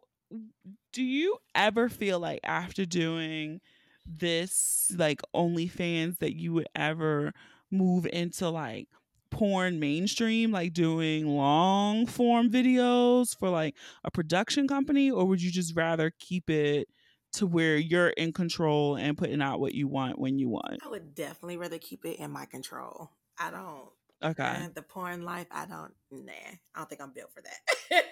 [0.94, 3.62] do you ever feel like after doing
[4.06, 7.34] this, like OnlyFans, that you would ever
[7.72, 8.88] move into like
[9.30, 15.52] porn mainstream, like doing long form videos for like a production company, or would you
[15.52, 16.88] just rather keep it
[17.34, 20.80] to where you're in control and putting out what you want when you want?
[20.86, 23.12] I would definitely rather keep it in my control.
[23.38, 23.90] I don't.
[24.24, 24.70] Okay.
[24.74, 25.94] the porn life, I don't.
[26.12, 28.04] Nah, I don't think I'm built for that.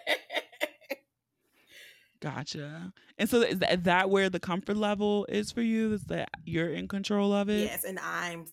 [2.20, 2.94] Gotcha.
[3.18, 5.92] And so is that, is that where the comfort level is for you?
[5.94, 7.66] Is that you're in control of it?
[7.66, 8.46] yes, and I'm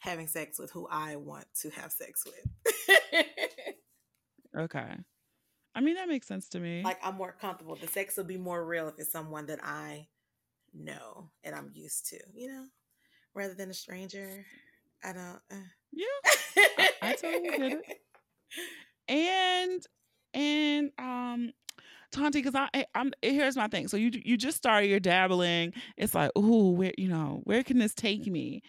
[0.00, 3.26] having sex with who I want to have sex with.
[4.56, 4.96] Okay.
[5.74, 6.82] I mean, that makes sense to me.
[6.82, 7.76] like I'm more comfortable.
[7.76, 10.08] The sex will be more real if it's someone that I
[10.74, 12.64] know and I'm used to, you know,
[13.34, 14.44] rather than a stranger.
[15.04, 15.40] I don't.
[15.50, 15.68] Uh.
[15.92, 16.06] yeah.
[16.78, 17.82] I, I totally get it.
[19.08, 19.84] And
[20.34, 21.52] and um
[22.12, 23.86] Tonti, because I, I I'm here's my thing.
[23.88, 25.72] So you you just started your dabbling.
[25.96, 28.62] It's like, ooh, where you know, where can this take me?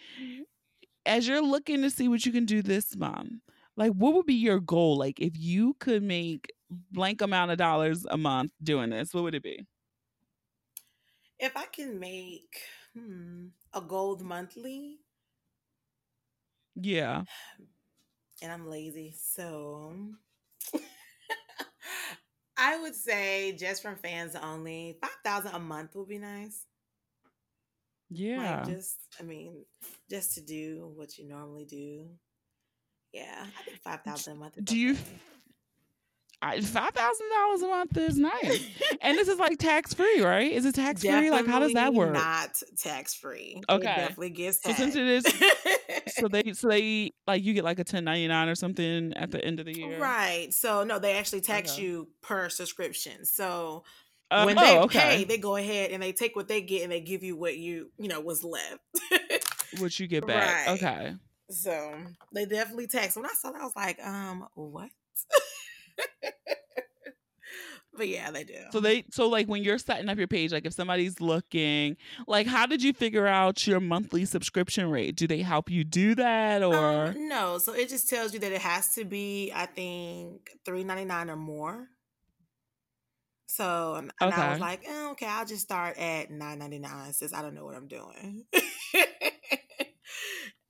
[1.04, 3.42] As you're looking to see what you can do this month,
[3.76, 4.96] like what would be your goal?
[4.98, 9.34] Like if you could make blank amount of dollars a month doing this, what would
[9.34, 9.66] it be?
[11.38, 12.62] If I can make
[12.94, 15.00] hmm, a gold monthly,
[16.74, 17.24] Yeah.
[18.40, 20.14] and I'm lazy, so
[22.56, 26.66] I would say just from fans only, five thousand a month would be nice.
[28.12, 28.62] Yeah.
[28.64, 29.64] Like just, I mean,
[30.10, 32.06] just to do what you normally do.
[33.12, 34.54] Yeah, I think five thousand a month.
[34.64, 34.96] Do you
[36.42, 38.66] five thousand dollars a month is nice,
[39.00, 40.50] and this is like tax free, right?
[40.50, 41.30] Is it tax free?
[41.30, 42.12] Like, how does that work?
[42.12, 43.60] Not tax free.
[43.68, 43.82] Okay.
[43.86, 45.24] it definitely gets So since it is,
[46.08, 49.30] so they, so they like you get like a ten ninety nine or something at
[49.30, 50.52] the end of the year, Right.
[50.52, 51.82] So no, they actually tax Okay.
[51.82, 53.24] you per subscription.
[53.24, 53.84] So
[54.32, 54.98] Uh, when oh, they okay.
[54.98, 57.56] pay, they go ahead and they take what they get and they give you what
[57.56, 58.80] you you know was left.
[59.78, 60.66] What you get back?
[60.66, 60.78] Right.
[60.78, 61.14] Okay.
[61.50, 61.94] so
[62.34, 63.16] they definitely tax.
[63.16, 64.90] When I saw that, I was like, um, what?
[67.96, 68.54] but yeah, they do.
[68.70, 72.46] So they, so like when you're setting up your page, like if somebody's looking, like
[72.46, 75.16] how did you figure out your monthly subscription rate?
[75.16, 78.52] Do they help you do that, or Um, no, so it just tells you that
[78.52, 81.88] it has to be, I think, three ninety nine or more.
[83.52, 87.12] So and and I was like, eh, okay, I'll just start at nine ninety nine
[87.12, 88.46] since I don't know what I'm doing.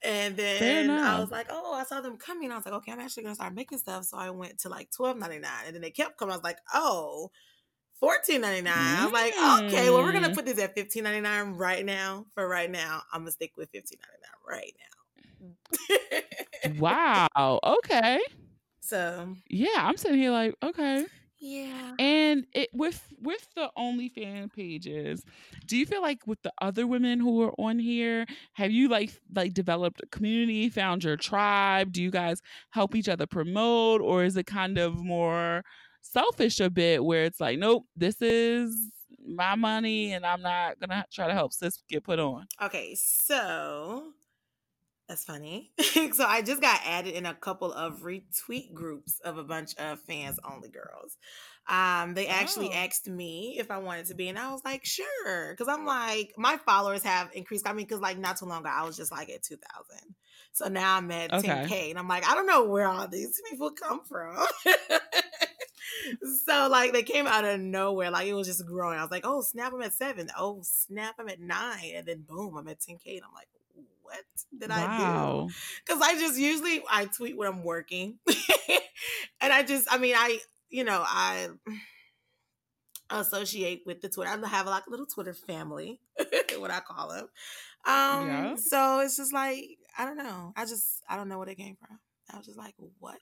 [0.03, 2.51] and then I was like, oh, I saw them coming.
[2.51, 4.03] I was like, okay, I'm actually gonna start making stuff.
[4.03, 6.33] So I went to like twelve ninety nine, and then they kept coming.
[6.33, 7.31] I was like, oh.
[7.99, 8.97] Fourteen ninety nine.
[8.99, 10.35] I'm like, okay, well, we're gonna Mm.
[10.35, 12.25] put this at fifteen ninety nine right now.
[12.33, 14.75] For right now, I'm gonna stick with fifteen ninety nine right
[16.67, 16.67] now.
[16.79, 18.19] wow, okay,
[18.81, 21.05] so yeah, I'm sitting here like, okay.
[21.45, 25.25] Yeah, And it with with the OnlyFans pages,
[25.67, 29.11] do you feel like with the other women who are on here, have you like
[29.35, 31.91] like developed a community, found your tribe?
[31.91, 35.65] Do you guys help each other promote, or is it kind of more
[36.01, 38.89] selfish a bit where it's like, nope, this is
[39.27, 42.47] my money, and I'm not gonna try to help sis get put on.
[42.61, 42.95] okay.
[42.95, 44.13] So
[45.07, 45.71] that's funny.
[46.13, 49.99] so I just got added in a couple of retweet groups of a bunch of
[50.01, 51.17] fans only girls.
[51.67, 52.73] Um, they actually Oh.
[52.73, 56.33] asked me if I wanted to be, and I was like, sure, because I'm like,
[56.37, 57.67] my followers have increased.
[57.67, 60.15] I mean, because like not too long ago, I was just like at two thousand.
[60.51, 61.65] So now I'm at Okay.
[61.67, 61.89] 10K.
[61.89, 64.37] And I'm like, I don't know where all these people come from.
[66.45, 68.11] so like they came out of nowhere.
[68.11, 68.97] Like it was just growing.
[68.99, 70.29] I was like, oh snap, I'm at seven.
[70.37, 71.93] Oh snap, I'm at nine.
[71.95, 73.15] And then boom, I'm at 10K.
[73.15, 73.47] And I'm like,
[74.13, 74.97] what did I
[75.47, 75.53] do?
[75.85, 78.19] Because I just usually I tweet when I'm working.
[79.41, 81.49] and I just, I mean, I, you know, I
[83.09, 84.29] associate with the Twitter.
[84.29, 85.99] I have like a little Twitter family,
[86.57, 87.27] what I call them.
[87.85, 88.55] Um, Yeah.
[88.55, 89.63] so it's just like,
[89.97, 90.53] I don't know.
[90.55, 91.99] I just I don't know where it came from.
[92.31, 93.19] I was just like, what?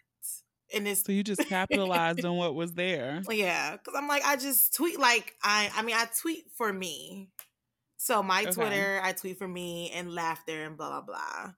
[0.73, 3.21] And it's So you just capitalized on what was there.
[3.30, 7.30] yeah, because I'm like, I just tweet like I I mean I tweet for me.
[8.02, 8.54] So my Okay.
[8.56, 11.54] Twitter, I tweet for me and laughter and blah blah blah.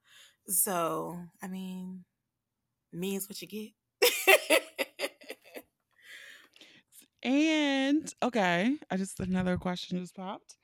[0.46, 2.04] So I mean,
[2.92, 3.70] me is what you get.
[7.22, 10.56] And okay, I just another question just popped.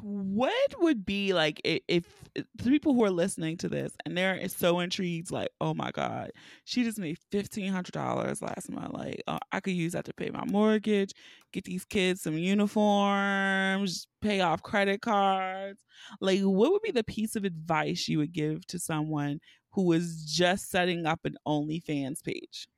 [0.00, 4.48] What would be like if, if the people who are listening to this and they're
[4.48, 6.32] so intrigued, like, oh my god,
[6.64, 8.92] she just made fifteen hundred dollars last month.
[8.92, 11.12] Like, uh, I could use that to pay my mortgage,
[11.52, 15.80] get these kids some uniforms, pay off credit cards.
[16.20, 19.40] Like, what would be the piece of advice you would give to someone
[19.72, 22.68] who is just setting up an OnlyFans page?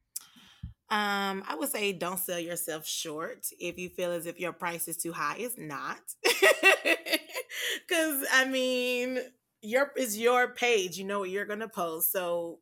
[0.89, 3.49] Um, I would say don't sell yourself short.
[3.59, 5.99] If you feel as if your price is too high, it's not.
[7.89, 9.19] Cause I mean,
[9.63, 10.97] your is your page.
[10.97, 12.13] You know what you're gonna post.
[12.13, 12.61] So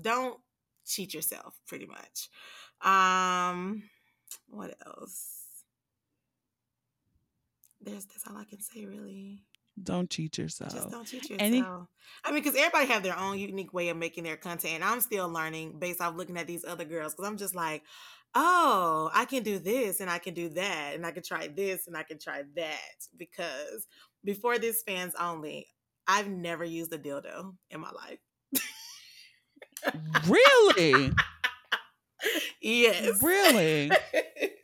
[0.00, 0.38] don't
[0.86, 2.28] cheat yourself pretty much.
[2.82, 3.84] Um
[4.48, 5.38] what else?
[7.80, 9.42] There's that's all I can say really.
[9.82, 10.74] Don't cheat yourself.
[10.74, 11.40] Just don't cheat yourself.
[11.40, 11.64] Any-
[12.24, 14.74] I mean, because everybody have their own unique way of making their content.
[14.74, 17.82] And I'm still learning based off looking at these other girls because I'm just like,
[18.34, 21.86] oh, I can do this and I can do that and I can try this
[21.86, 23.06] and I can try that.
[23.16, 23.86] Because
[24.24, 25.66] before this fans only,
[26.06, 28.18] I've never used a dildo in my life.
[30.26, 31.12] really?
[32.60, 33.22] yes.
[33.22, 33.90] Really?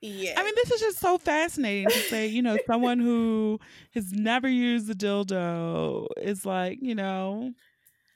[0.00, 0.38] yes.
[0.38, 3.58] I mean, this is just so fascinating to say, you know, someone who
[3.94, 7.52] has never used a dildo is like, you know,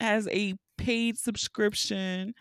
[0.00, 2.34] has a paid subscription,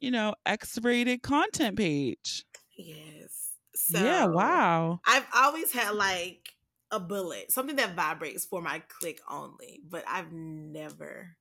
[0.00, 2.44] you know, X rated content page.
[2.76, 3.52] yes.
[3.74, 5.00] So yeah, wow.
[5.06, 6.50] I've always had like
[6.90, 11.36] a bullet, something that vibrates for my click only, but I've never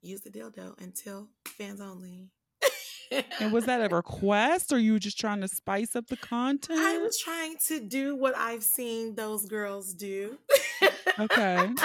[0.00, 2.30] used a dildo until fans only.
[3.40, 6.78] And was that a request or you were just trying to spice up the content?
[6.78, 10.38] I was trying to do what I've seen those girls do.
[11.18, 11.70] Okay.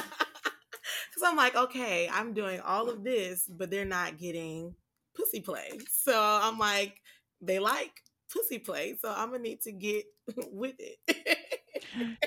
[1.13, 4.75] Because I'm like, okay, I'm doing all of this, but they're not getting
[5.15, 5.69] pussy play.
[5.91, 6.99] So I'm like,
[7.41, 7.91] they like
[8.31, 8.97] pussy play.
[8.99, 10.05] So I'm going to need to get
[10.51, 11.32] with it.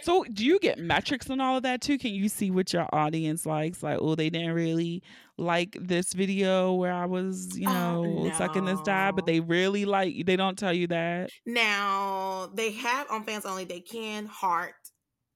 [0.02, 1.98] So, do you get metrics on all of that too?
[1.98, 3.82] Can you see what your audience likes?
[3.82, 5.02] Like, oh, they didn't really
[5.38, 9.40] like this video where I was, you know, Oh, know, sucking this dad, but they
[9.40, 10.26] really like.
[10.26, 11.30] They don't tell you that.
[11.44, 13.64] Now they have on fans only.
[13.64, 14.74] They can heart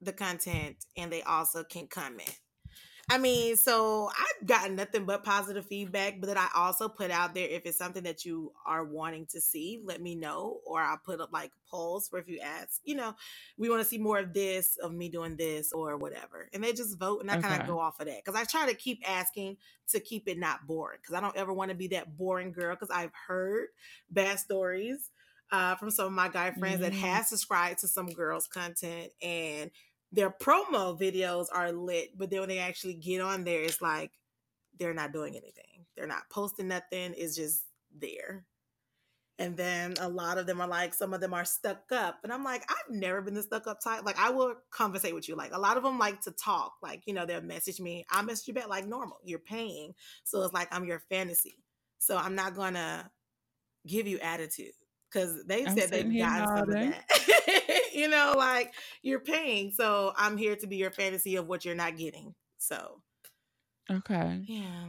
[0.00, 2.36] the content and they also can comment.
[3.12, 7.34] I mean, so I've gotten nothing but positive feedback, but then I also put out
[7.34, 10.96] there if it's something that you are wanting to see, let me know, or I'll
[10.96, 13.16] put up like polls for if you ask, you know,
[13.58, 16.72] we want to see more of this, of me doing this, or whatever, and they
[16.72, 19.02] just vote, and I kind of go off of that because I try to keep
[19.04, 19.56] asking
[19.88, 22.76] to keep it not boring because I don't ever want to be that boring girl
[22.76, 23.66] because I've heard
[24.08, 25.10] bad stories
[25.50, 26.98] uh, from some of my guy friends that Mm.
[27.00, 29.72] have subscribed to some girls' content and
[30.12, 34.12] their promo videos are lit, but then when they actually get on there, it's like
[34.78, 35.86] they're not doing anything.
[35.96, 37.14] They're not posting nothing.
[37.16, 37.62] It's just
[37.96, 38.44] there.
[39.38, 42.18] And then a lot of them are like, some of them are stuck up.
[42.22, 44.04] And I'm like, I've never been the stuck up type.
[44.04, 45.34] Like, I will conversate with you.
[45.34, 46.74] Like, a lot of them like to talk.
[46.82, 48.04] Like, you know, they'll message me.
[48.10, 49.16] I'll message you back like normal.
[49.24, 49.94] You're paying.
[50.24, 51.56] So it's like I'm your fantasy.
[51.98, 53.10] So I'm not going to
[53.86, 54.72] give you attitude
[55.10, 57.04] because they've I'm said they've gotten some of that.
[57.94, 59.72] you know, like you're paying.
[59.72, 62.34] So I'm here to be your fantasy of what you're not getting.
[62.58, 63.00] So,
[63.90, 64.86] Okay, yeah.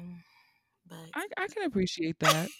[0.87, 2.49] But I, I can appreciate that.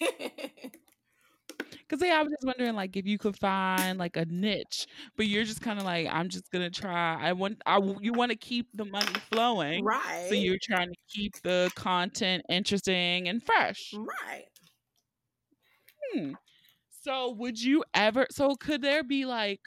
[1.88, 5.26] Cause yeah, I was just wondering like if you could find like a niche, but
[5.26, 7.18] you're just kind of like I'm just gonna try.
[7.20, 10.26] I want I you want to keep the money flowing, right.
[10.28, 13.92] so you're trying to keep the content interesting and fresh.
[13.94, 14.46] right.
[16.14, 16.32] Hmm.
[17.02, 18.26] So would you ever?
[18.30, 19.60] So could there be like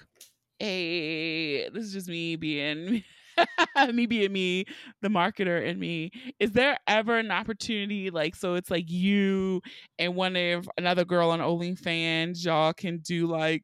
[0.61, 1.69] a?
[1.69, 3.03] This is just me being
[3.93, 4.65] me being me,
[5.01, 6.11] the marketer in me.
[6.39, 8.53] Is there ever an opportunity like so?
[8.53, 9.61] It's like you
[9.99, 12.45] and one of another girl on OnlyFans.
[12.45, 13.63] Y'all can do like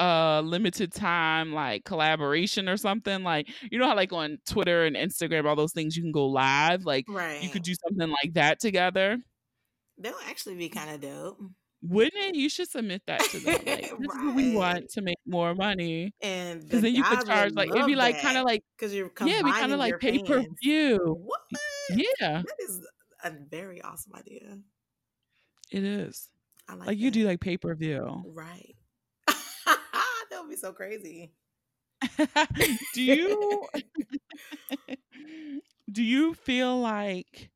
[0.00, 4.96] a limited time like collaboration or something like you know how like on Twitter and
[4.96, 7.40] Instagram all those things you can go live like right.
[7.40, 9.18] you could do something like that together.
[9.96, 11.38] That'll actually be kind of dope.
[11.86, 12.34] Wouldn't it?
[12.34, 13.54] You should submit that to them.
[13.54, 16.14] Like, this is what we want to make more money.
[16.22, 18.94] And Because the then you could charge like it'd be like kind of like because
[18.94, 20.98] you're yeah, it'd be kind of like pay per view.
[21.24, 21.40] What?
[21.90, 22.86] Yeah, That is
[23.22, 24.58] a very awesome idea.
[25.70, 26.30] it is.
[26.68, 28.22] I like, Like you do like pay per view.
[28.26, 28.74] Right.
[29.26, 31.32] that would be so crazy.
[32.94, 33.66] do you
[35.92, 37.50] do you feel like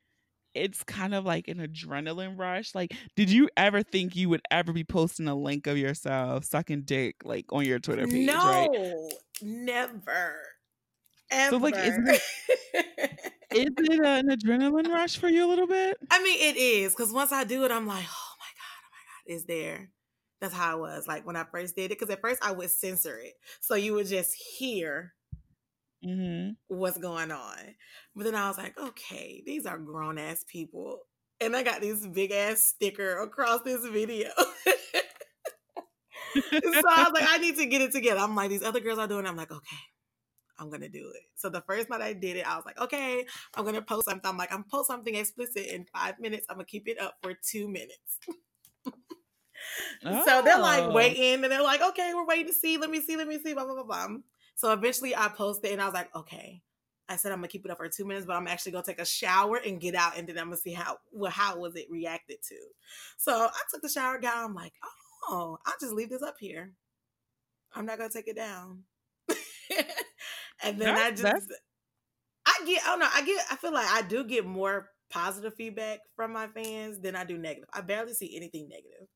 [0.58, 2.74] it's kind of like an adrenaline rush?
[2.74, 6.82] Like, did you ever think you would ever be posting a link of yourself sucking
[6.82, 9.12] dick like on your Twitter page, no, right?
[9.42, 10.36] never.
[11.30, 11.50] Ever.
[11.50, 12.22] So, like, isn't it-
[13.50, 15.96] Is it an adrenaline rush for you a little bit?
[16.10, 18.90] I mean, it is because once I do it, I'm like, oh my god, oh
[18.92, 19.90] my god, is there?
[20.40, 21.06] That's how it was.
[21.08, 23.94] Like when I first did it, because at first I would censor it, so you
[23.94, 25.14] would just hear
[26.04, 26.52] Mm-hmm.
[26.68, 27.58] what's going on.
[28.14, 31.00] But then I was like, okay, these are grown ass people,
[31.40, 34.28] and I got this big ass sticker across this video.
[34.36, 34.42] so
[36.88, 38.20] I was like, I need to get it together.
[38.20, 39.24] I'm like, these other girls are doing.
[39.26, 39.28] it.
[39.28, 39.76] I'm like, okay,
[40.58, 41.22] I'm gonna do it.
[41.36, 44.28] So the first night I did it, I was like, okay, I'm gonna post something.
[44.28, 46.46] I'm like, I'm post something explicit in five minutes.
[46.48, 48.18] I'm gonna keep it up for two minutes.
[50.24, 50.92] So they're like Oh.
[50.92, 52.78] waiting, and they're like, okay, we're waiting to see.
[52.78, 53.16] Let me see.
[53.16, 53.54] Let me see.
[53.54, 54.16] Blah blah blah blah.
[54.58, 56.60] So eventually, I posted, and I was like, okay.
[57.08, 59.00] I said I'm gonna keep it up for two minutes, but I'm actually gonna take
[59.00, 61.86] a shower and get out, and then I'm gonna see how well how was it
[61.88, 62.56] reacted to.
[63.18, 64.36] So I took the shower, got.
[64.36, 64.72] I'm like,
[65.28, 66.72] oh, I'll just leave this up here.
[67.72, 68.82] I'm not gonna take it down.
[70.64, 71.46] and then I just, that's-
[72.44, 75.54] I get, I don't know, I get, I feel like I do get more positive
[75.54, 77.68] feedback from my fans than I do negative.
[77.72, 79.06] I barely see anything negative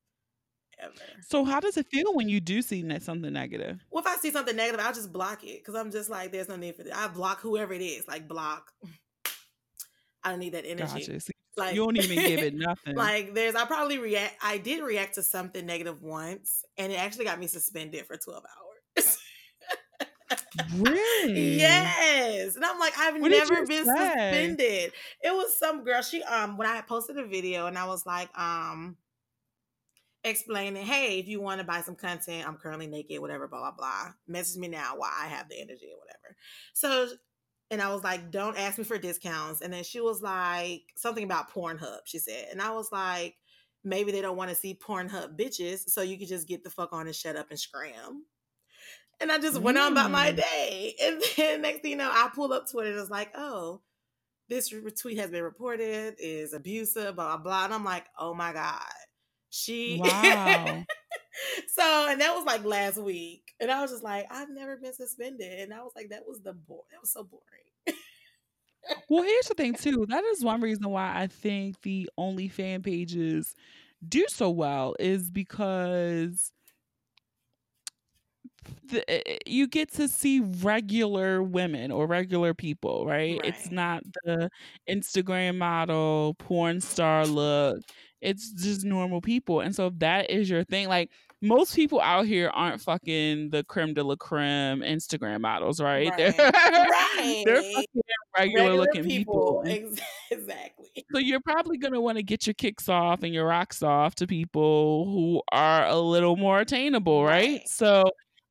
[0.82, 0.94] ever.
[1.28, 3.84] So how does it feel when you do see something negative?
[3.90, 6.48] Well, if I see something negative, I'll just block it because I'm just like, there's
[6.48, 6.96] no need for that.
[6.96, 8.70] I block whoever it is, like block.
[10.24, 11.00] I don't need that energy.
[11.06, 11.20] Gotcha.
[11.20, 12.94] See, Like you don't even give it nothing.
[12.94, 17.24] like there's I probably react I did react to something negative once and it actually
[17.24, 19.18] got me suspended for 12 hours.
[20.76, 21.56] really?
[21.58, 22.56] yes.
[22.56, 24.08] And I'm like, I've What never been say?
[24.08, 24.92] suspended.
[25.22, 28.06] It was some girl, she um when I had posted a video and I was
[28.06, 28.96] like, um
[30.24, 33.72] explaining, hey, if you want to buy some content, I'm currently naked, whatever, blah, blah,
[33.72, 34.12] blah.
[34.26, 36.36] Message me now while I have the energy or whatever.
[36.74, 37.08] So
[37.70, 39.62] and I was like, don't ask me for discounts.
[39.62, 42.48] And then she was like, something about Pornhub, she said.
[42.50, 43.36] And I was like,
[43.82, 46.92] maybe they don't want to see Pornhub bitches, so you could just get the fuck
[46.92, 48.26] on and shut up and scram.
[49.20, 50.36] And I just went on about my Mm.
[50.36, 50.94] day.
[51.00, 53.80] And then next thing you know, I pulled up Twitter and it's like, oh,
[54.48, 57.64] this retweet has been reported, is abusive, blah, blah, blah.
[57.64, 58.82] And I'm like, oh my God.
[59.52, 60.84] She Wow.
[61.68, 63.52] so and that was like last week.
[63.60, 65.60] And I was just like, I've never been suspended.
[65.60, 67.44] And I was like, that was the bore that was so boring.
[69.08, 70.06] Well, here's the thing too.
[70.08, 73.54] That is one reason why I think the only fan pages
[74.08, 76.52] do so well is because
[78.88, 83.40] the, eh, you get to see regular women or regular people, right?
[83.44, 84.50] It's not the
[84.88, 87.80] Instagram model, porn star look.
[88.22, 89.60] It's just normal people.
[89.60, 91.10] And so if that is your thing, like
[91.42, 96.06] most people out here aren't fucking the creme de la creme Instagram models, right?
[96.16, 96.16] Right.
[96.16, 97.42] They're, Right.
[97.44, 98.02] they're fucking
[98.38, 99.62] regular, Regular looking people.
[99.66, 100.00] Ex-
[100.30, 100.86] exactly.
[101.12, 104.26] So you're probably gonna want to get your kicks off and your rocks off to
[104.26, 107.32] people who are a little more attainable, right?
[107.58, 107.68] Right.
[107.68, 108.04] So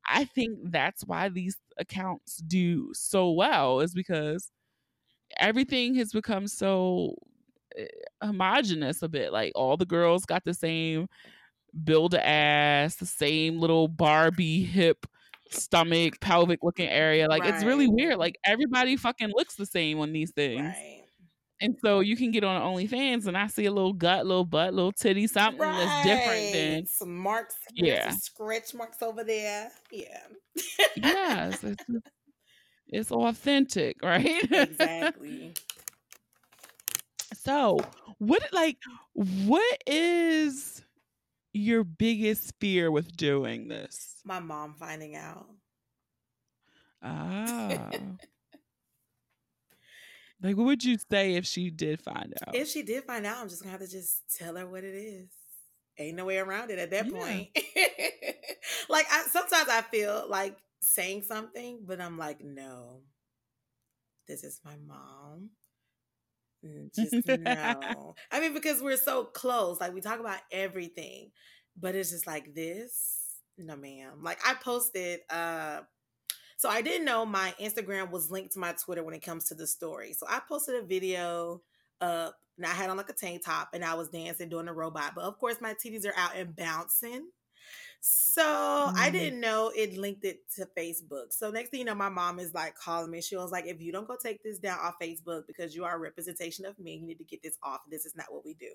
[0.10, 4.52] I think that's why these accounts do so well is because
[5.38, 7.16] everything has become so
[7.78, 7.86] Eh,
[8.22, 9.32] homogenous a bit.
[9.32, 11.08] Like all the girls got the same
[11.84, 15.06] build a ass, the same little Barbie hip
[15.52, 17.28] stomach, pelvic looking area.
[17.28, 18.18] Like it's really weird.
[18.18, 20.62] Like everybody fucking looks the same on these things.
[20.62, 20.98] Right.
[21.64, 24.74] And so you can get on OnlyFans and I see a little gut, little butt,
[24.74, 26.88] little titty, something that's different than Right.
[26.88, 27.56] some marks.
[27.76, 28.10] Yeah.
[28.10, 29.70] Some scratch marks over there.
[29.92, 30.22] Yeah.
[30.96, 31.86] yes, it's,
[32.88, 34.42] it's authentic, right?
[34.52, 35.54] exactly.
[37.44, 37.80] So,
[38.20, 38.78] what like
[39.14, 40.84] what is
[41.54, 44.22] your biggest fear with doing this?
[44.24, 45.48] My mom finding out.
[47.02, 47.90] Ah.
[50.42, 52.56] like what would you say if she did find out?
[52.56, 54.96] If she did find out, I'm just gonna have to just tell her what it
[54.96, 55.30] is.
[55.98, 57.12] Ain't no way around it at that Yeah.
[57.12, 57.50] point.
[58.90, 63.02] like I sometimes I feel like saying something, but I'm like, no,
[64.28, 65.50] this is my mom.
[66.66, 68.16] Mm, Just no.
[68.32, 71.32] I mean, because we're so close, like we talk about everything,
[71.80, 73.18] but it's just like this.
[73.58, 74.20] No, ma'am.
[74.22, 75.82] Like I posted uh
[76.58, 79.56] so I didn't know my Instagram was linked to my Twitter when it comes to
[79.56, 80.14] the story.
[80.14, 81.62] So I posted a video
[82.02, 84.74] up and I had on like a tank top and I was dancing doing a
[84.74, 85.14] robot.
[85.16, 87.28] But of course my titties are out and bouncing.
[88.02, 88.94] So mm.
[88.96, 91.32] I didn't know it linked it to Facebook.
[91.32, 93.22] So next thing you know, my mom is like calling me.
[93.22, 95.96] She was like, if you don't go take this down off Facebook because you are
[95.96, 97.82] a representation of me, you need to get this off.
[97.90, 98.72] This is not what we do.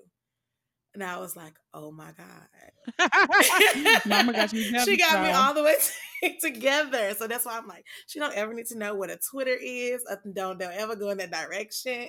[0.93, 3.99] And I was like, oh my God.
[4.05, 5.75] Mama got you she got me all the way
[6.23, 7.13] t- together.
[7.13, 10.03] So that's why I'm like, she don't ever need to know what a Twitter is.
[10.33, 12.07] Don't, don't ever go in that direction.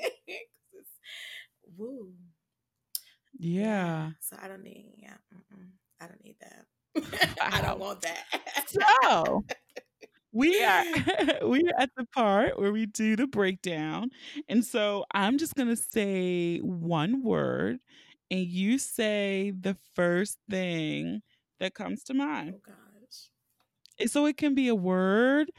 [1.77, 2.13] woo.
[3.37, 4.11] Yeah.
[4.21, 5.17] So I don't need, yeah,
[6.01, 6.65] I don't need that.
[6.97, 7.29] Wow.
[7.41, 8.25] I don't want that.
[8.67, 9.45] so
[10.33, 10.85] we are
[11.49, 14.11] we are at the part where we do the breakdown.
[14.49, 17.79] And so I'm just gonna say one word
[18.31, 21.23] and you say the first thing
[21.61, 22.55] that comes to mind.
[22.57, 23.31] Oh gosh.
[24.01, 25.51] And so it can be a word,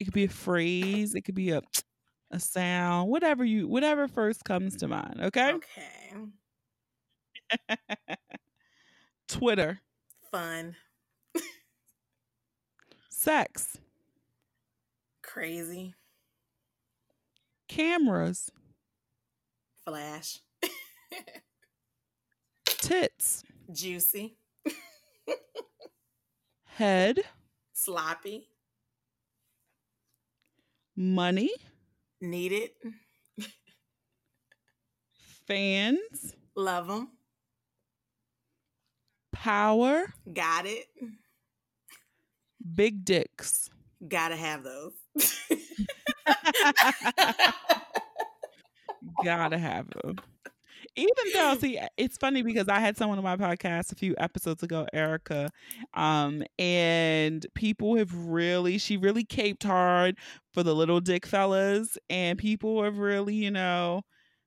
[0.00, 1.62] it could be a phrase, it could be a
[2.32, 5.52] a sound, whatever you whatever first comes to mind, okay?
[5.52, 6.12] Okay.
[9.32, 9.80] Twitter.
[10.30, 10.76] Fun.
[13.08, 13.78] Sex.
[15.22, 15.94] Crazy.
[17.66, 18.50] Cameras.
[19.84, 20.40] Flash
[22.82, 23.44] tits.
[23.72, 24.36] Juicy.
[26.64, 27.20] Head.
[27.72, 28.48] Sloppy.
[30.94, 31.50] Money.
[32.20, 32.70] Needed.
[35.46, 36.34] Fans.
[36.54, 37.08] Love them.
[39.42, 40.04] Power.
[40.32, 40.86] Got it.
[42.76, 43.68] Big dicks.
[44.06, 44.92] Gotta have those.
[49.24, 50.14] Gotta have them
[50.96, 54.62] even though see it's funny because i had someone on my podcast a few episodes
[54.62, 55.50] ago erica
[55.94, 60.16] um and people have really she really caped hard
[60.52, 64.02] for the little dick fellas and people have really you know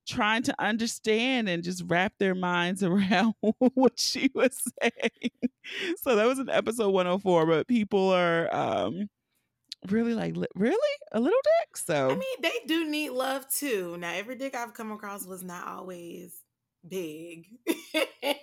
[0.06, 5.32] trying to understand and just wrap their minds around what she was saying.
[6.02, 9.10] So that was an episode 104 but people are um
[9.90, 10.98] really like really?
[11.12, 11.78] A little dick?
[11.78, 13.98] So i mean they do need love too.
[13.98, 16.36] Now every dick i've come across was not always
[16.88, 17.48] big.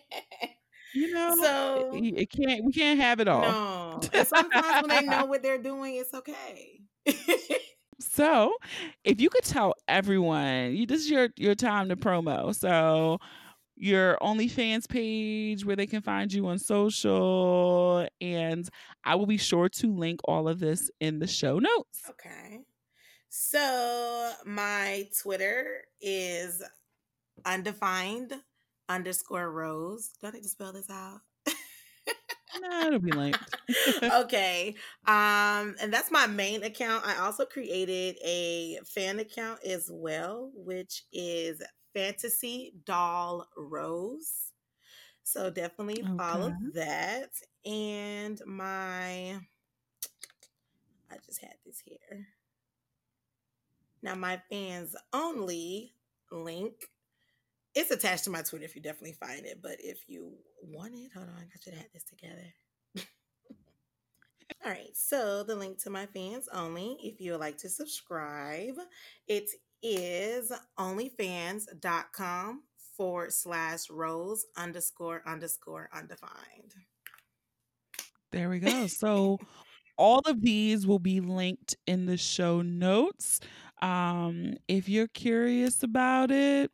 [0.94, 4.00] You know so it, it, can't we can't have it all.
[4.12, 6.80] No sometimes when they know what they're doing it's okay
[8.02, 8.54] so
[9.04, 13.18] if you could tell everyone you this is your your time to promo so
[13.82, 18.06] your OnlyFans page where they can find you on social.
[18.20, 18.68] And
[19.04, 22.02] I will be sure to link all of this in the show notes.
[22.08, 22.60] Okay.
[23.28, 26.62] So my Twitter is
[27.44, 28.34] undefined
[28.88, 30.10] underscore rose.
[30.20, 31.20] Do I need to spell this out?
[32.62, 33.40] No, it'll be linked.
[34.02, 34.74] okay.
[35.06, 37.06] Um, and that's my main account.
[37.06, 41.60] I also created a fan account as well, which is
[41.92, 44.52] Fantasy Doll Rose.
[45.24, 46.16] So definitely okay.
[46.16, 47.30] follow that.
[47.64, 49.38] And my,
[51.10, 52.28] I just had this here.
[54.02, 55.94] Now, my fans only
[56.30, 56.90] link,
[57.74, 59.60] it's attached to my Twitter if you definitely find it.
[59.62, 62.54] But if you want it, hold on, I should have this together.
[64.64, 68.74] All right, so the link to my fans only, if you would like to subscribe,
[69.26, 69.48] it
[69.82, 72.62] is onlyfans.com
[72.96, 76.74] forward slash rose underscore underscore undefined.
[78.30, 78.86] There we go.
[78.86, 79.38] So
[79.98, 83.40] all of these will be linked in the show notes.
[83.80, 86.70] Um, if you're curious about it,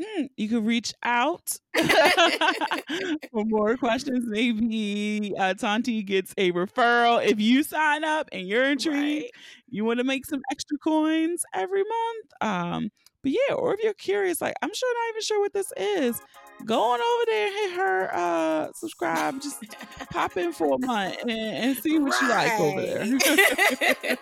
[0.00, 1.56] hmm, you can reach out
[3.32, 4.24] for more questions.
[4.26, 7.24] Maybe uh, Tonti gets a referral.
[7.24, 9.30] If you sign up and you're intrigued, right.
[9.68, 12.32] you want to make some extra coins every month.
[12.40, 12.90] Um,
[13.22, 16.20] but yeah, or if you're curious, like I'm sure not even sure what this is,
[16.64, 19.40] go on over there and hit her uh subscribe.
[19.40, 19.62] Just
[20.10, 22.22] pop in for a month and, and see what right.
[22.22, 24.18] you like over there.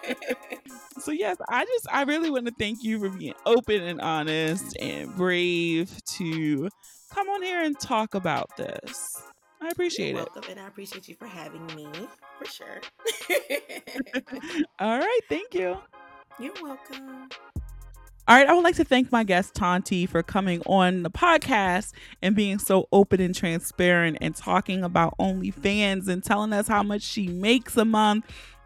[0.98, 4.76] so yes, I just I really want to thank you for being open and honest
[4.78, 6.68] and brave to
[7.12, 9.22] come on here and talk about this.
[9.60, 10.50] I appreciate You're welcome, it.
[10.50, 11.88] And I appreciate you for having me,
[12.38, 12.80] for sure.
[14.78, 15.78] All right, thank you.
[16.38, 17.28] You're welcome.
[18.26, 21.92] All right, I would like to thank my guest Tonti for coming on the podcast
[22.22, 27.02] and being so open and transparent and talking about OnlyFans and telling us how much
[27.02, 28.24] she makes a month.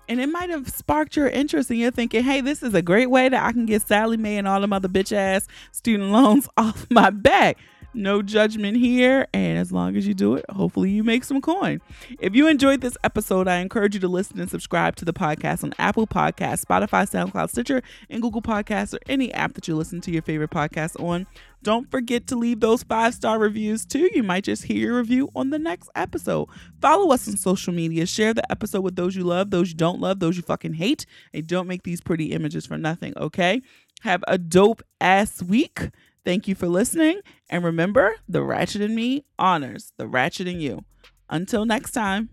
[0.08, 3.10] And it might have sparked your interest and you're thinking, hey, this is a great
[3.10, 6.48] way that I can get Sallie Mae and all them other bitch ass student loans
[6.56, 7.58] off my back.
[7.94, 9.26] No judgment here.
[9.32, 11.80] And as long as you do it, hopefully you make some coin.
[12.20, 15.64] If you enjoyed this episode, I encourage you to listen and subscribe to the podcast
[15.64, 20.00] on Apple Podcasts, Spotify, SoundCloud, Stitcher, and Google Podcasts, or any app that you listen
[20.02, 21.26] to your favorite podcast on.
[21.62, 24.08] Don't forget to leave those five star reviews too.
[24.14, 26.48] You might just hear your review on the next episode.
[26.80, 28.06] Follow us on social media.
[28.06, 31.04] Share the episode with those you love, those you don't love, those you fucking hate.
[31.32, 33.62] And don't make these pretty images for nothing, okay?
[34.02, 35.90] Have a dope ass week.
[36.28, 37.22] Thank you for listening.
[37.48, 40.84] And remember, the ratchet in me honors the ratchet in you.
[41.30, 42.28] Until next time.